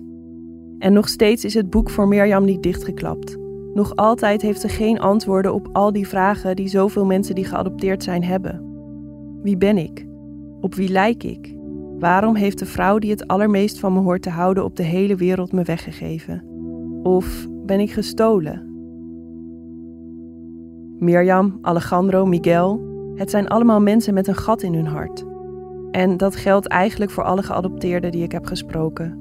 En 0.79 0.93
nog 0.93 1.09
steeds 1.09 1.43
is 1.43 1.53
het 1.53 1.69
boek 1.69 1.89
voor 1.89 2.07
Mirjam 2.07 2.45
niet 2.45 2.63
dichtgeklapt. 2.63 3.37
Nog 3.73 3.95
altijd 3.95 4.41
heeft 4.41 4.61
ze 4.61 4.69
geen 4.69 4.99
antwoorden 4.99 5.53
op 5.53 5.69
al 5.73 5.91
die 5.91 6.07
vragen 6.07 6.55
die 6.55 6.67
zoveel 6.67 7.05
mensen 7.05 7.35
die 7.35 7.45
geadopteerd 7.45 8.03
zijn 8.03 8.23
hebben. 8.23 8.73
Wie 9.41 9.57
ben 9.57 9.77
ik? 9.77 10.05
Op 10.65 10.75
wie 10.75 10.89
lijk 10.89 11.23
ik? 11.23 11.55
Waarom 11.99 12.35
heeft 12.35 12.59
de 12.59 12.65
vrouw 12.65 12.97
die 12.97 13.11
het 13.11 13.27
allermeest 13.27 13.79
van 13.79 13.93
me 13.93 13.99
hoort 13.99 14.21
te 14.21 14.29
houden 14.29 14.63
op 14.63 14.75
de 14.75 14.83
hele 14.83 15.15
wereld 15.15 15.51
me 15.51 15.63
weggegeven? 15.63 16.43
Of 17.03 17.47
ben 17.65 17.79
ik 17.79 17.91
gestolen? 17.91 18.63
Mirjam, 20.99 21.57
Alejandro, 21.61 22.25
Miguel, 22.25 22.81
het 23.15 23.29
zijn 23.29 23.47
allemaal 23.47 23.81
mensen 23.81 24.13
met 24.13 24.27
een 24.27 24.35
gat 24.35 24.61
in 24.61 24.73
hun 24.73 24.85
hart. 24.85 25.25
En 25.91 26.17
dat 26.17 26.35
geldt 26.35 26.67
eigenlijk 26.67 27.11
voor 27.11 27.23
alle 27.23 27.43
geadopteerden 27.43 28.11
die 28.11 28.23
ik 28.23 28.31
heb 28.31 28.45
gesproken. 28.45 29.17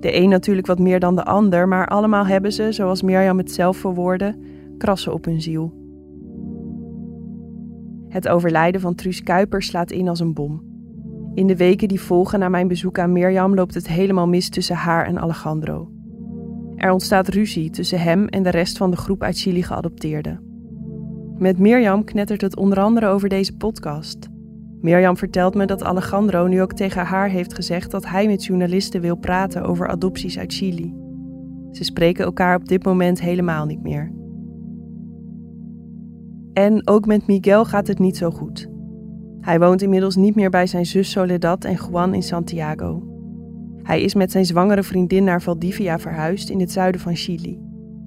De 0.00 0.16
een 0.16 0.28
natuurlijk 0.28 0.66
wat 0.66 0.78
meer 0.78 1.00
dan 1.00 1.16
de 1.16 1.24
ander, 1.24 1.68
maar 1.68 1.86
allemaal 1.86 2.26
hebben 2.26 2.52
ze, 2.52 2.72
zoals 2.72 3.02
Mirjam 3.02 3.38
het 3.38 3.52
zelf 3.52 3.76
verwoordde, 3.76 4.36
krassen 4.76 5.12
op 5.12 5.24
hun 5.24 5.40
ziel. 5.40 5.72
Het 8.08 8.28
overlijden 8.28 8.80
van 8.80 8.94
Truus 8.94 9.22
Kuiper 9.22 9.62
slaat 9.62 9.90
in 9.90 10.08
als 10.08 10.20
een 10.20 10.34
bom. 10.34 10.67
In 11.38 11.46
de 11.46 11.56
weken 11.56 11.88
die 11.88 12.00
volgen 12.00 12.38
na 12.38 12.48
mijn 12.48 12.68
bezoek 12.68 12.98
aan 12.98 13.12
Mirjam 13.12 13.54
loopt 13.54 13.74
het 13.74 13.88
helemaal 13.88 14.28
mis 14.28 14.48
tussen 14.48 14.76
haar 14.76 15.06
en 15.06 15.18
Alejandro. 15.18 15.90
Er 16.76 16.90
ontstaat 16.90 17.28
ruzie 17.28 17.70
tussen 17.70 18.00
hem 18.00 18.26
en 18.26 18.42
de 18.42 18.50
rest 18.50 18.76
van 18.76 18.90
de 18.90 18.96
groep 18.96 19.22
uit 19.22 19.38
Chili 19.38 19.62
geadopteerden. 19.62 20.40
Met 21.36 21.58
Mirjam 21.58 22.04
knettert 22.04 22.40
het 22.40 22.56
onder 22.56 22.80
andere 22.80 23.06
over 23.06 23.28
deze 23.28 23.56
podcast. 23.56 24.28
Mirjam 24.80 25.16
vertelt 25.16 25.54
me 25.54 25.66
dat 25.66 25.84
Alejandro 25.84 26.46
nu 26.46 26.62
ook 26.62 26.72
tegen 26.72 27.04
haar 27.04 27.28
heeft 27.28 27.54
gezegd 27.54 27.90
dat 27.90 28.06
hij 28.06 28.26
met 28.26 28.44
journalisten 28.44 29.00
wil 29.00 29.16
praten 29.16 29.62
over 29.62 29.88
adopties 29.88 30.38
uit 30.38 30.52
Chili. 30.52 30.94
Ze 31.70 31.84
spreken 31.84 32.24
elkaar 32.24 32.56
op 32.56 32.68
dit 32.68 32.84
moment 32.84 33.20
helemaal 33.20 33.66
niet 33.66 33.82
meer. 33.82 34.12
En 36.52 36.88
ook 36.88 37.06
met 37.06 37.26
Miguel 37.26 37.64
gaat 37.64 37.86
het 37.86 37.98
niet 37.98 38.16
zo 38.16 38.30
goed. 38.30 38.77
Hij 39.40 39.58
woont 39.58 39.82
inmiddels 39.82 40.16
niet 40.16 40.34
meer 40.34 40.50
bij 40.50 40.66
zijn 40.66 40.86
zus 40.86 41.10
Soledad 41.10 41.64
en 41.64 41.78
Juan 41.90 42.14
in 42.14 42.22
Santiago. 42.22 43.02
Hij 43.82 44.02
is 44.02 44.14
met 44.14 44.30
zijn 44.30 44.46
zwangere 44.46 44.82
vriendin 44.82 45.24
naar 45.24 45.42
Valdivia 45.42 45.98
verhuisd 45.98 46.48
in 46.48 46.60
het 46.60 46.72
zuiden 46.72 47.00
van 47.00 47.16
Chili. 47.16 47.60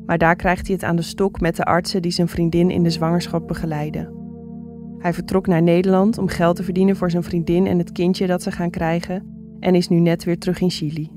Maar 0.06 0.18
daar 0.18 0.36
krijgt 0.36 0.68
hij 0.68 0.76
het 0.76 0.86
aan 0.86 0.96
de 0.96 1.02
stok 1.02 1.40
met 1.40 1.56
de 1.56 1.64
artsen 1.64 2.02
die 2.02 2.12
zijn 2.12 2.28
vriendin 2.28 2.70
in 2.70 2.84
de 2.84 2.90
zwangerschap 2.90 3.48
begeleiden. 3.48 4.14
Hij 4.98 5.14
vertrok 5.14 5.48
naar 5.48 5.62
Nederland 5.62 6.18
om 6.18 6.28
geld 6.28 6.56
te 6.56 6.64
verdienen 6.64 6.96
voor 6.96 7.12
zijn 7.12 7.24
vriendin 7.24 7.68
en 7.68 7.78
het 7.78 7.92
kindje 7.92 8.28
dat 8.28 8.44
ze 8.44 8.52
gaan 8.52 8.70
krijgen 8.70 9.26
en 9.60 9.76
is 9.76 9.88
nu 9.88 10.00
net 10.00 10.24
weer 10.24 10.38
terug 10.38 10.62
in 10.62 10.70
Chili. 10.70 11.12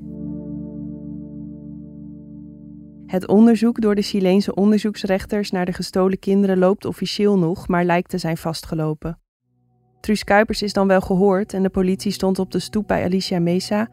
Het 3.05 3.27
onderzoek 3.27 3.81
door 3.81 3.95
de 3.95 4.01
Chileense 4.01 4.55
onderzoeksrechters 4.55 5.51
naar 5.51 5.65
de 5.65 5.73
gestolen 5.73 6.19
kinderen 6.19 6.57
loopt 6.57 6.85
officieel 6.85 7.37
nog, 7.37 7.67
maar 7.67 7.85
lijkt 7.85 8.09
te 8.09 8.17
zijn 8.17 8.37
vastgelopen. 8.37 9.19
Truus 10.05 10.23
Kuipers 10.23 10.61
is 10.61 10.73
dan 10.73 10.87
wel 10.87 11.01
gehoord 11.01 11.53
en 11.53 11.63
de 11.63 11.69
politie 11.69 12.11
stond 12.11 12.39
op 12.39 12.51
de 12.51 12.59
stoep 12.59 12.87
bij 12.87 13.03
Alicia 13.03 13.39
Mesa, 13.39 13.87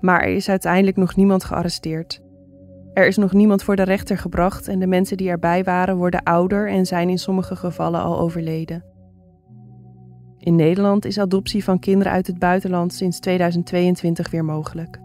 maar 0.00 0.22
er 0.22 0.34
is 0.34 0.48
uiteindelijk 0.48 0.96
nog 0.96 1.16
niemand 1.16 1.44
gearresteerd. 1.44 2.20
Er 2.92 3.06
is 3.06 3.16
nog 3.16 3.32
niemand 3.32 3.62
voor 3.62 3.76
de 3.76 3.82
rechter 3.82 4.18
gebracht 4.18 4.68
en 4.68 4.78
de 4.78 4.86
mensen 4.86 5.16
die 5.16 5.28
erbij 5.28 5.64
waren 5.64 5.96
worden 5.96 6.22
ouder 6.22 6.68
en 6.68 6.86
zijn 6.86 7.08
in 7.08 7.18
sommige 7.18 7.56
gevallen 7.56 8.02
al 8.02 8.18
overleden. 8.18 8.84
In 10.38 10.54
Nederland 10.54 11.04
is 11.04 11.18
adoptie 11.18 11.64
van 11.64 11.78
kinderen 11.78 12.12
uit 12.12 12.26
het 12.26 12.38
buitenland 12.38 12.92
sinds 12.92 13.18
2022 13.18 14.30
weer 14.30 14.44
mogelijk. 14.44 15.00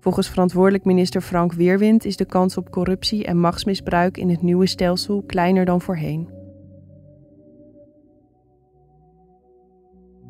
Volgens 0.00 0.28
verantwoordelijk 0.28 0.84
minister 0.84 1.20
Frank 1.20 1.52
Weerwind 1.52 2.04
is 2.04 2.16
de 2.16 2.26
kans 2.26 2.56
op 2.56 2.70
corruptie 2.70 3.24
en 3.24 3.38
machtsmisbruik 3.38 4.16
in 4.16 4.30
het 4.30 4.42
nieuwe 4.42 4.66
stelsel 4.66 5.22
kleiner 5.26 5.64
dan 5.64 5.80
voorheen. 5.80 6.39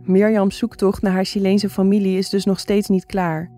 Mirjams 0.05 0.59
zoektocht 0.59 1.03
naar 1.03 1.13
haar 1.13 1.25
Chileense 1.25 1.71
familie 1.71 2.19
is 2.19 2.29
dus 2.29 2.45
nog 2.45 2.59
steeds 2.59 2.89
niet 2.89 3.07
klaar. 3.07 3.51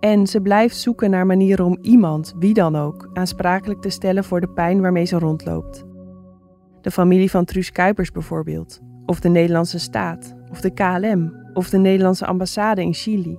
En 0.00 0.26
ze 0.26 0.40
blijft 0.40 0.76
zoeken 0.76 1.10
naar 1.10 1.26
manieren 1.26 1.64
om 1.64 1.78
iemand, 1.80 2.34
wie 2.38 2.54
dan 2.54 2.76
ook, 2.76 3.10
aansprakelijk 3.12 3.80
te 3.80 3.90
stellen 3.90 4.24
voor 4.24 4.40
de 4.40 4.48
pijn 4.48 4.80
waarmee 4.80 5.04
ze 5.04 5.18
rondloopt. 5.18 5.84
De 6.80 6.90
familie 6.90 7.30
van 7.30 7.44
Truus 7.44 7.72
Kuipers 7.72 8.10
bijvoorbeeld, 8.10 8.80
of 9.06 9.20
de 9.20 9.28
Nederlandse 9.28 9.78
staat, 9.78 10.34
of 10.50 10.60
de 10.60 10.70
KLM, 10.70 11.48
of 11.54 11.70
de 11.70 11.78
Nederlandse 11.78 12.26
ambassade 12.26 12.82
in 12.82 12.94
Chili. 12.94 13.38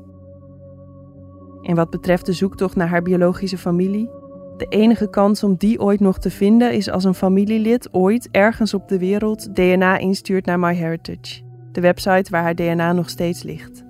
En 1.61 1.75
wat 1.75 1.89
betreft 1.89 2.25
de 2.25 2.33
zoektocht 2.33 2.75
naar 2.75 2.87
haar 2.87 3.01
biologische 3.01 3.57
familie, 3.57 4.09
de 4.57 4.65
enige 4.69 5.09
kans 5.09 5.43
om 5.43 5.55
die 5.55 5.79
ooit 5.79 5.99
nog 5.99 6.17
te 6.19 6.29
vinden 6.29 6.73
is 6.73 6.89
als 6.89 7.03
een 7.03 7.13
familielid 7.13 7.93
ooit 7.93 8.29
ergens 8.31 8.73
op 8.73 8.87
de 8.87 8.99
wereld 8.99 9.55
DNA 9.55 9.97
instuurt 9.97 10.45
naar 10.45 10.59
MyHeritage, 10.59 11.41
de 11.71 11.81
website 11.81 12.31
waar 12.31 12.41
haar 12.41 12.55
DNA 12.55 12.93
nog 12.93 13.09
steeds 13.09 13.43
ligt. 13.43 13.83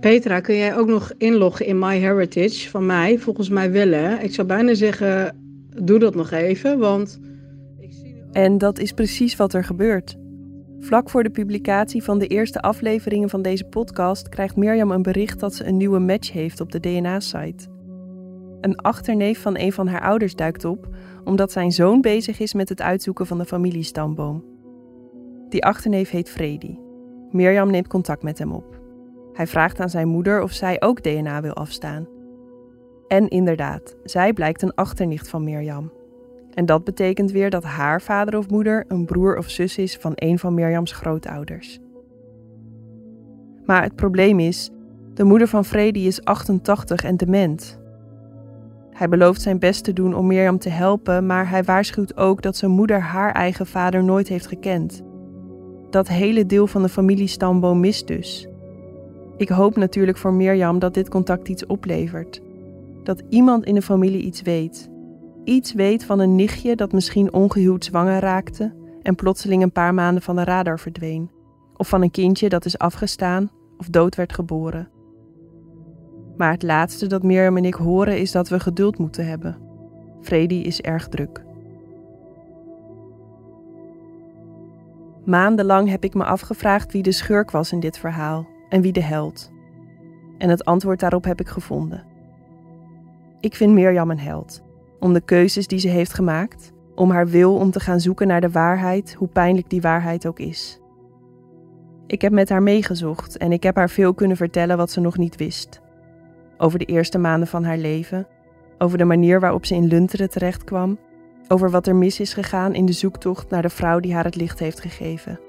Petra, 0.00 0.40
kun 0.40 0.56
jij 0.56 0.76
ook 0.76 0.88
nog 0.88 1.12
inloggen 1.18 1.66
in 1.66 1.78
MyHeritage 1.78 2.70
van 2.70 2.86
mij? 2.86 3.18
Volgens 3.18 3.48
mij 3.48 3.70
hè. 3.70 4.18
Ik 4.18 4.34
zou 4.34 4.46
bijna 4.46 4.74
zeggen, 4.74 5.36
doe 5.82 5.98
dat 5.98 6.14
nog 6.14 6.30
even, 6.30 6.78
want... 6.78 7.20
En 8.32 8.58
dat 8.58 8.78
is 8.78 8.92
precies 8.92 9.36
wat 9.36 9.54
er 9.54 9.64
gebeurt. 9.64 10.16
Vlak 10.78 11.10
voor 11.10 11.22
de 11.22 11.30
publicatie 11.30 12.02
van 12.02 12.18
de 12.18 12.26
eerste 12.26 12.60
afleveringen 12.60 13.28
van 13.28 13.42
deze 13.42 13.64
podcast 13.64 14.28
krijgt 14.28 14.56
Mirjam 14.56 14.90
een 14.90 15.02
bericht 15.02 15.40
dat 15.40 15.54
ze 15.54 15.64
een 15.64 15.76
nieuwe 15.76 15.98
match 15.98 16.32
heeft 16.32 16.60
op 16.60 16.72
de 16.72 16.80
DNA-site. 16.80 17.68
Een 18.60 18.76
achterneef 18.76 19.40
van 19.40 19.58
een 19.58 19.72
van 19.72 19.88
haar 19.88 20.02
ouders 20.02 20.34
duikt 20.34 20.64
op 20.64 20.88
omdat 21.24 21.52
zijn 21.52 21.72
zoon 21.72 22.00
bezig 22.00 22.40
is 22.40 22.54
met 22.54 22.68
het 22.68 22.80
uitzoeken 22.80 23.26
van 23.26 23.38
de 23.38 23.44
familiestamboom. 23.44 24.44
Die 25.48 25.64
achterneef 25.64 26.10
heet 26.10 26.30
Freddy. 26.30 26.76
Mirjam 27.32 27.70
neemt 27.70 27.88
contact 27.88 28.22
met 28.22 28.38
hem 28.38 28.52
op. 28.52 28.80
Hij 29.32 29.46
vraagt 29.46 29.80
aan 29.80 29.90
zijn 29.90 30.08
moeder 30.08 30.42
of 30.42 30.52
zij 30.52 30.80
ook 30.80 31.02
DNA 31.02 31.40
wil 31.40 31.54
afstaan. 31.54 32.06
En 33.08 33.28
inderdaad, 33.28 33.96
zij 34.04 34.32
blijkt 34.32 34.62
een 34.62 34.74
achternicht 34.74 35.28
van 35.28 35.44
Mirjam. 35.44 35.92
En 36.54 36.66
dat 36.66 36.84
betekent 36.84 37.30
weer 37.30 37.50
dat 37.50 37.64
haar 37.64 38.02
vader 38.02 38.38
of 38.38 38.50
moeder 38.50 38.84
een 38.88 39.04
broer 39.04 39.36
of 39.38 39.48
zus 39.48 39.78
is 39.78 39.96
van 39.96 40.12
een 40.14 40.38
van 40.38 40.54
Mirjams 40.54 40.92
grootouders. 40.92 41.78
Maar 43.64 43.82
het 43.82 43.96
probleem 43.96 44.38
is, 44.38 44.70
de 45.14 45.24
moeder 45.24 45.48
van 45.48 45.64
Freddy 45.64 46.00
is 46.00 46.24
88 46.24 47.04
en 47.04 47.16
dement. 47.16 47.80
Hij 48.90 49.08
belooft 49.08 49.40
zijn 49.40 49.58
best 49.58 49.84
te 49.84 49.92
doen 49.92 50.14
om 50.14 50.26
Mirjam 50.26 50.58
te 50.58 50.68
helpen, 50.68 51.26
maar 51.26 51.48
hij 51.48 51.64
waarschuwt 51.64 52.16
ook 52.16 52.42
dat 52.42 52.56
zijn 52.56 52.70
moeder 52.70 53.00
haar 53.00 53.32
eigen 53.32 53.66
vader 53.66 54.04
nooit 54.04 54.28
heeft 54.28 54.46
gekend. 54.46 55.02
Dat 55.92 56.08
hele 56.08 56.46
deel 56.46 56.66
van 56.66 56.82
de 56.82 56.88
familiestamboom 56.88 57.80
mist 57.80 58.06
dus. 58.06 58.48
Ik 59.36 59.48
hoop 59.48 59.76
natuurlijk 59.76 60.18
voor 60.18 60.32
Mirjam 60.32 60.78
dat 60.78 60.94
dit 60.94 61.08
contact 61.08 61.48
iets 61.48 61.66
oplevert. 61.66 62.42
Dat 63.02 63.22
iemand 63.28 63.64
in 63.64 63.74
de 63.74 63.82
familie 63.82 64.22
iets 64.22 64.42
weet. 64.42 64.90
Iets 65.44 65.72
weet 65.72 66.04
van 66.04 66.18
een 66.18 66.36
nichtje 66.36 66.76
dat 66.76 66.92
misschien 66.92 67.32
ongehuwd 67.32 67.84
zwanger 67.84 68.20
raakte 68.20 68.72
en 69.02 69.14
plotseling 69.14 69.62
een 69.62 69.72
paar 69.72 69.94
maanden 69.94 70.22
van 70.22 70.36
de 70.36 70.44
radar 70.44 70.78
verdween. 70.78 71.30
Of 71.76 71.88
van 71.88 72.02
een 72.02 72.10
kindje 72.10 72.48
dat 72.48 72.64
is 72.64 72.78
afgestaan 72.78 73.50
of 73.78 73.88
dood 73.88 74.14
werd 74.14 74.32
geboren. 74.32 74.88
Maar 76.36 76.52
het 76.52 76.62
laatste 76.62 77.06
dat 77.06 77.22
Mirjam 77.22 77.56
en 77.56 77.64
ik 77.64 77.74
horen 77.74 78.18
is 78.18 78.32
dat 78.32 78.48
we 78.48 78.60
geduld 78.60 78.98
moeten 78.98 79.26
hebben. 79.26 79.56
Freddy 80.20 80.54
is 80.54 80.80
erg 80.80 81.08
druk. 81.08 81.42
Maandenlang 85.24 85.88
heb 85.88 86.04
ik 86.04 86.14
me 86.14 86.24
afgevraagd 86.24 86.92
wie 86.92 87.02
de 87.02 87.12
schurk 87.12 87.50
was 87.50 87.72
in 87.72 87.80
dit 87.80 87.98
verhaal 87.98 88.46
en 88.68 88.80
wie 88.80 88.92
de 88.92 89.02
held. 89.02 89.50
En 90.38 90.48
het 90.48 90.64
antwoord 90.64 91.00
daarop 91.00 91.24
heb 91.24 91.40
ik 91.40 91.48
gevonden. 91.48 92.04
Ik 93.40 93.54
vind 93.54 93.72
Mirjam 93.72 94.10
een 94.10 94.18
held, 94.18 94.62
om 95.00 95.12
de 95.12 95.20
keuzes 95.20 95.66
die 95.66 95.78
ze 95.78 95.88
heeft 95.88 96.14
gemaakt, 96.14 96.72
om 96.94 97.10
haar 97.10 97.28
wil 97.28 97.56
om 97.56 97.70
te 97.70 97.80
gaan 97.80 98.00
zoeken 98.00 98.26
naar 98.26 98.40
de 98.40 98.50
waarheid, 98.50 99.14
hoe 99.14 99.28
pijnlijk 99.28 99.70
die 99.70 99.80
waarheid 99.80 100.26
ook 100.26 100.38
is. 100.38 100.80
Ik 102.06 102.22
heb 102.22 102.32
met 102.32 102.48
haar 102.48 102.62
meegezocht 102.62 103.36
en 103.36 103.52
ik 103.52 103.62
heb 103.62 103.76
haar 103.76 103.90
veel 103.90 104.14
kunnen 104.14 104.36
vertellen 104.36 104.76
wat 104.76 104.90
ze 104.90 105.00
nog 105.00 105.16
niet 105.16 105.36
wist. 105.36 105.80
Over 106.58 106.78
de 106.78 106.84
eerste 106.84 107.18
maanden 107.18 107.48
van 107.48 107.64
haar 107.64 107.78
leven, 107.78 108.26
over 108.78 108.98
de 108.98 109.04
manier 109.04 109.40
waarop 109.40 109.66
ze 109.66 109.74
in 109.74 109.86
Lunteren 109.86 110.30
terechtkwam, 110.30 110.98
over 111.48 111.70
wat 111.70 111.86
er 111.86 111.96
mis 111.96 112.20
is 112.20 112.34
gegaan 112.34 112.74
in 112.74 112.86
de 112.86 112.92
zoektocht 112.92 113.50
naar 113.50 113.62
de 113.62 113.68
vrouw 113.68 114.00
die 114.00 114.14
haar 114.14 114.24
het 114.24 114.36
licht 114.36 114.58
heeft 114.58 114.80
gegeven, 114.80 115.40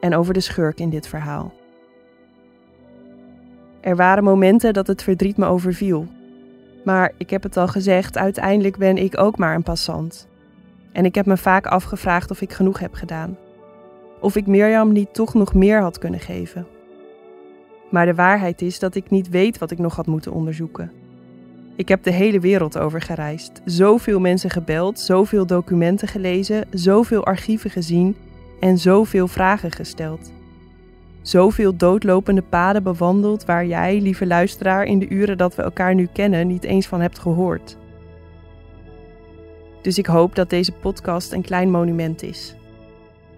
en 0.00 0.14
over 0.14 0.34
de 0.34 0.40
schurk 0.40 0.80
in 0.80 0.90
dit 0.90 1.08
verhaal. 1.08 1.52
Er 3.80 3.96
waren 3.96 4.24
momenten 4.24 4.72
dat 4.72 4.86
het 4.86 5.02
verdriet 5.02 5.36
me 5.36 5.46
overviel. 5.46 6.06
Maar 6.84 7.12
ik 7.16 7.30
heb 7.30 7.42
het 7.42 7.56
al 7.56 7.68
gezegd, 7.68 8.16
uiteindelijk 8.16 8.76
ben 8.76 8.96
ik 8.96 9.20
ook 9.20 9.38
maar 9.38 9.54
een 9.54 9.62
passant. 9.62 10.28
En 10.92 11.04
ik 11.04 11.14
heb 11.14 11.26
me 11.26 11.36
vaak 11.36 11.66
afgevraagd 11.66 12.30
of 12.30 12.40
ik 12.40 12.52
genoeg 12.52 12.78
heb 12.78 12.94
gedaan. 12.94 13.36
Of 14.20 14.36
ik 14.36 14.46
Mirjam 14.46 14.92
niet 14.92 15.14
toch 15.14 15.34
nog 15.34 15.54
meer 15.54 15.80
had 15.80 15.98
kunnen 15.98 16.20
geven. 16.20 16.66
Maar 17.90 18.06
de 18.06 18.14
waarheid 18.14 18.62
is 18.62 18.78
dat 18.78 18.94
ik 18.94 19.10
niet 19.10 19.28
weet 19.28 19.58
wat 19.58 19.70
ik 19.70 19.78
nog 19.78 19.96
had 19.96 20.06
moeten 20.06 20.32
onderzoeken. 20.32 20.92
Ik 21.78 21.88
heb 21.88 22.02
de 22.02 22.10
hele 22.10 22.40
wereld 22.40 22.78
over 22.78 23.00
gereisd, 23.00 23.60
zoveel 23.64 24.20
mensen 24.20 24.50
gebeld, 24.50 25.00
zoveel 25.00 25.46
documenten 25.46 26.08
gelezen, 26.08 26.66
zoveel 26.70 27.24
archieven 27.24 27.70
gezien 27.70 28.16
en 28.60 28.78
zoveel 28.78 29.28
vragen 29.28 29.70
gesteld. 29.70 30.32
zoveel 31.22 31.76
doodlopende 31.76 32.42
paden 32.42 32.82
bewandeld 32.82 33.44
waar 33.44 33.66
jij, 33.66 34.00
lieve 34.00 34.26
luisteraar, 34.26 34.84
in 34.84 34.98
de 34.98 35.08
uren 35.08 35.38
dat 35.38 35.54
we 35.54 35.62
elkaar 35.62 35.94
nu 35.94 36.08
kennen 36.12 36.46
niet 36.46 36.64
eens 36.64 36.86
van 36.86 37.00
hebt 37.00 37.18
gehoord. 37.18 37.76
Dus 39.82 39.98
ik 39.98 40.06
hoop 40.06 40.34
dat 40.34 40.50
deze 40.50 40.72
podcast 40.72 41.32
een 41.32 41.42
klein 41.42 41.70
monument 41.70 42.22
is. 42.22 42.54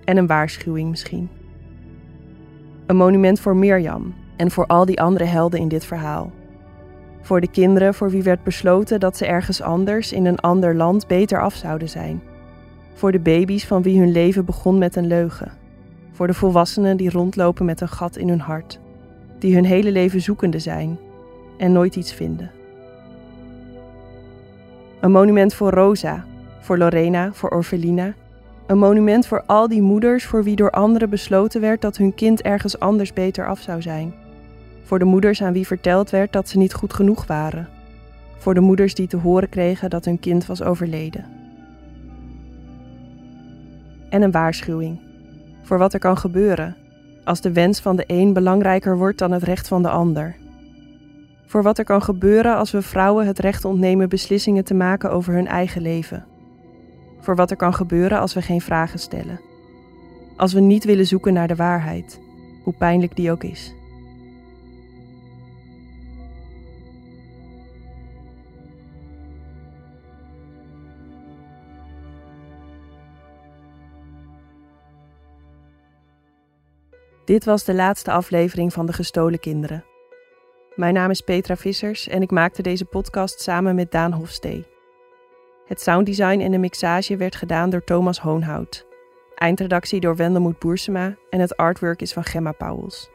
En 0.04 0.16
een 0.16 0.26
waarschuwing 0.26 0.90
misschien. 0.90 1.28
Een 2.86 2.96
monument 2.96 3.40
voor 3.40 3.56
Mirjam 3.56 4.14
en 4.36 4.50
voor 4.50 4.66
al 4.66 4.84
die 4.84 5.00
andere 5.00 5.24
helden 5.24 5.60
in 5.60 5.68
dit 5.68 5.84
verhaal. 5.84 6.32
Voor 7.20 7.40
de 7.40 7.50
kinderen 7.50 7.94
voor 7.94 8.10
wie 8.10 8.22
werd 8.22 8.42
besloten 8.42 9.00
dat 9.00 9.16
ze 9.16 9.26
ergens 9.26 9.62
anders 9.62 10.12
in 10.12 10.26
een 10.26 10.38
ander 10.38 10.74
land 10.74 11.06
beter 11.06 11.40
af 11.40 11.54
zouden 11.54 11.88
zijn. 11.88 12.22
Voor 12.94 13.12
de 13.12 13.20
baby's 13.20 13.66
van 13.66 13.82
wie 13.82 13.98
hun 13.98 14.12
leven 14.12 14.44
begon 14.44 14.78
met 14.78 14.96
een 14.96 15.06
leugen. 15.06 15.52
Voor 16.12 16.26
de 16.26 16.34
volwassenen 16.34 16.96
die 16.96 17.10
rondlopen 17.10 17.64
met 17.64 17.80
een 17.80 17.88
gat 17.88 18.16
in 18.16 18.28
hun 18.28 18.40
hart. 18.40 18.80
Die 19.38 19.54
hun 19.54 19.64
hele 19.64 19.92
leven 19.92 20.20
zoekende 20.20 20.58
zijn 20.58 20.98
en 21.58 21.72
nooit 21.72 21.96
iets 21.96 22.12
vinden. 22.12 22.50
Een 25.00 25.10
monument 25.10 25.54
voor 25.54 25.70
Rosa, 25.70 26.24
voor 26.60 26.78
Lorena, 26.78 27.32
voor 27.32 27.50
Orfelina. 27.50 28.14
Een 28.66 28.78
monument 28.78 29.26
voor 29.26 29.42
al 29.46 29.68
die 29.68 29.82
moeders 29.82 30.24
voor 30.24 30.44
wie 30.44 30.56
door 30.56 30.70
anderen 30.70 31.10
besloten 31.10 31.60
werd 31.60 31.80
dat 31.80 31.96
hun 31.96 32.14
kind 32.14 32.42
ergens 32.42 32.78
anders 32.78 33.12
beter 33.12 33.46
af 33.46 33.60
zou 33.60 33.82
zijn. 33.82 34.14
Voor 34.90 34.98
de 34.98 35.04
moeders 35.04 35.42
aan 35.42 35.52
wie 35.52 35.66
verteld 35.66 36.10
werd 36.10 36.32
dat 36.32 36.48
ze 36.48 36.58
niet 36.58 36.74
goed 36.74 36.92
genoeg 36.92 37.26
waren. 37.26 37.68
Voor 38.36 38.54
de 38.54 38.60
moeders 38.60 38.94
die 38.94 39.06
te 39.06 39.16
horen 39.16 39.48
kregen 39.48 39.90
dat 39.90 40.04
hun 40.04 40.20
kind 40.20 40.46
was 40.46 40.62
overleden. 40.62 41.24
En 44.08 44.22
een 44.22 44.30
waarschuwing 44.30 45.00
voor 45.62 45.78
wat 45.78 45.92
er 45.92 45.98
kan 45.98 46.16
gebeuren 46.16 46.76
als 47.24 47.40
de 47.40 47.52
wens 47.52 47.80
van 47.80 47.96
de 47.96 48.04
een 48.06 48.32
belangrijker 48.32 48.96
wordt 48.96 49.18
dan 49.18 49.32
het 49.32 49.42
recht 49.42 49.68
van 49.68 49.82
de 49.82 49.90
ander. 49.90 50.36
Voor 51.46 51.62
wat 51.62 51.78
er 51.78 51.84
kan 51.84 52.02
gebeuren 52.02 52.56
als 52.56 52.70
we 52.70 52.82
vrouwen 52.82 53.26
het 53.26 53.38
recht 53.38 53.64
ontnemen 53.64 54.08
beslissingen 54.08 54.64
te 54.64 54.74
maken 54.74 55.10
over 55.10 55.34
hun 55.34 55.46
eigen 55.46 55.82
leven. 55.82 56.24
Voor 57.20 57.36
wat 57.36 57.50
er 57.50 57.56
kan 57.56 57.74
gebeuren 57.74 58.20
als 58.20 58.34
we 58.34 58.42
geen 58.42 58.60
vragen 58.60 58.98
stellen. 58.98 59.40
Als 60.36 60.52
we 60.52 60.60
niet 60.60 60.84
willen 60.84 61.06
zoeken 61.06 61.32
naar 61.32 61.48
de 61.48 61.56
waarheid, 61.56 62.20
hoe 62.62 62.74
pijnlijk 62.74 63.16
die 63.16 63.30
ook 63.30 63.44
is. 63.44 63.74
Dit 77.30 77.44
was 77.44 77.64
de 77.64 77.74
laatste 77.74 78.10
aflevering 78.10 78.72
van 78.72 78.86
De 78.86 78.92
Gestolen 78.92 79.38
Kinderen. 79.38 79.84
Mijn 80.74 80.94
naam 80.94 81.10
is 81.10 81.20
Petra 81.20 81.56
Vissers 81.56 82.08
en 82.08 82.22
ik 82.22 82.30
maakte 82.30 82.62
deze 82.62 82.84
podcast 82.84 83.40
samen 83.40 83.74
met 83.74 83.90
Daan 83.90 84.12
Hofstee. 84.12 84.66
Het 85.66 85.80
sounddesign 85.80 86.40
en 86.40 86.50
de 86.50 86.58
mixage 86.58 87.16
werd 87.16 87.34
gedaan 87.34 87.70
door 87.70 87.84
Thomas 87.84 88.18
Hoonhout. 88.18 88.86
Eindredactie 89.34 90.00
door 90.00 90.16
Wendelmoed 90.16 90.58
Boersema 90.58 91.16
en 91.28 91.40
het 91.40 91.56
artwork 91.56 92.02
is 92.02 92.12
van 92.12 92.24
Gemma 92.24 92.52
Pauwels. 92.52 93.10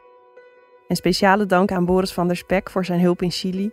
Een 0.87 0.95
speciale 0.95 1.45
dank 1.45 1.71
aan 1.71 1.85
Boris 1.85 2.13
van 2.13 2.27
der 2.27 2.37
Spek 2.37 2.69
voor 2.69 2.85
zijn 2.85 3.01
hulp 3.01 3.21
in 3.21 3.31
Chili 3.31 3.71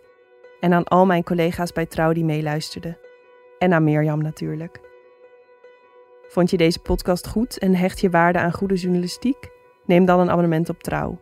en 0.60 0.72
aan 0.72 0.84
al 0.84 1.06
mijn 1.06 1.24
collega's 1.24 1.72
bij 1.72 1.86
Trouw 1.86 2.12
die 2.12 2.24
meeluisterden. 2.24 2.98
En 3.58 3.72
aan 3.72 3.84
Mirjam 3.84 4.22
natuurlijk. 4.22 4.80
Vond 6.28 6.50
je 6.50 6.56
deze 6.56 6.78
podcast 6.78 7.26
goed 7.26 7.58
en 7.58 7.74
hecht 7.74 8.00
je 8.00 8.10
waarde 8.10 8.38
aan 8.38 8.52
goede 8.52 8.74
journalistiek? 8.74 9.51
Neem 9.86 10.04
dan 10.04 10.20
een 10.20 10.30
abonnement 10.30 10.68
op 10.68 10.82
Trouw. 10.82 11.20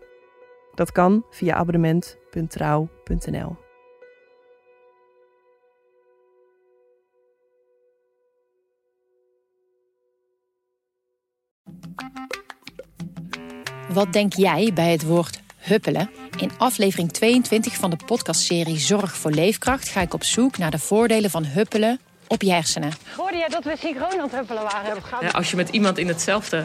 Dat 0.74 0.92
kan 0.92 1.24
via 1.30 1.54
abonnement.trouw.nl. 1.54 3.56
Wat 13.92 14.12
denk 14.12 14.32
jij 14.32 14.70
bij 14.74 14.90
het 14.90 15.06
woord 15.06 15.40
huppelen? 15.56 16.10
In 16.36 16.50
aflevering 16.58 17.12
22 17.12 17.74
van 17.74 17.90
de 17.90 17.96
podcastserie 18.06 18.78
Zorg 18.78 19.16
voor 19.16 19.30
Leefkracht 19.30 19.88
ga 19.88 20.00
ik 20.00 20.14
op 20.14 20.24
zoek 20.24 20.58
naar 20.58 20.70
de 20.70 20.78
voordelen 20.78 21.30
van 21.30 21.44
huppelen 21.44 22.00
op 22.28 22.42
je 22.42 22.52
hersenen. 22.52 22.92
Hoorde 23.16 23.36
jij 23.36 23.48
dat 23.48 23.64
we 23.64 23.74
synchroon 23.78 24.12
aan 24.12 24.20
het 24.20 24.32
huppelen 24.32 24.62
waren? 24.62 25.02
Ja, 25.20 25.28
als 25.28 25.50
je 25.50 25.56
met 25.56 25.68
iemand 25.68 25.98
in 25.98 26.08
hetzelfde 26.08 26.64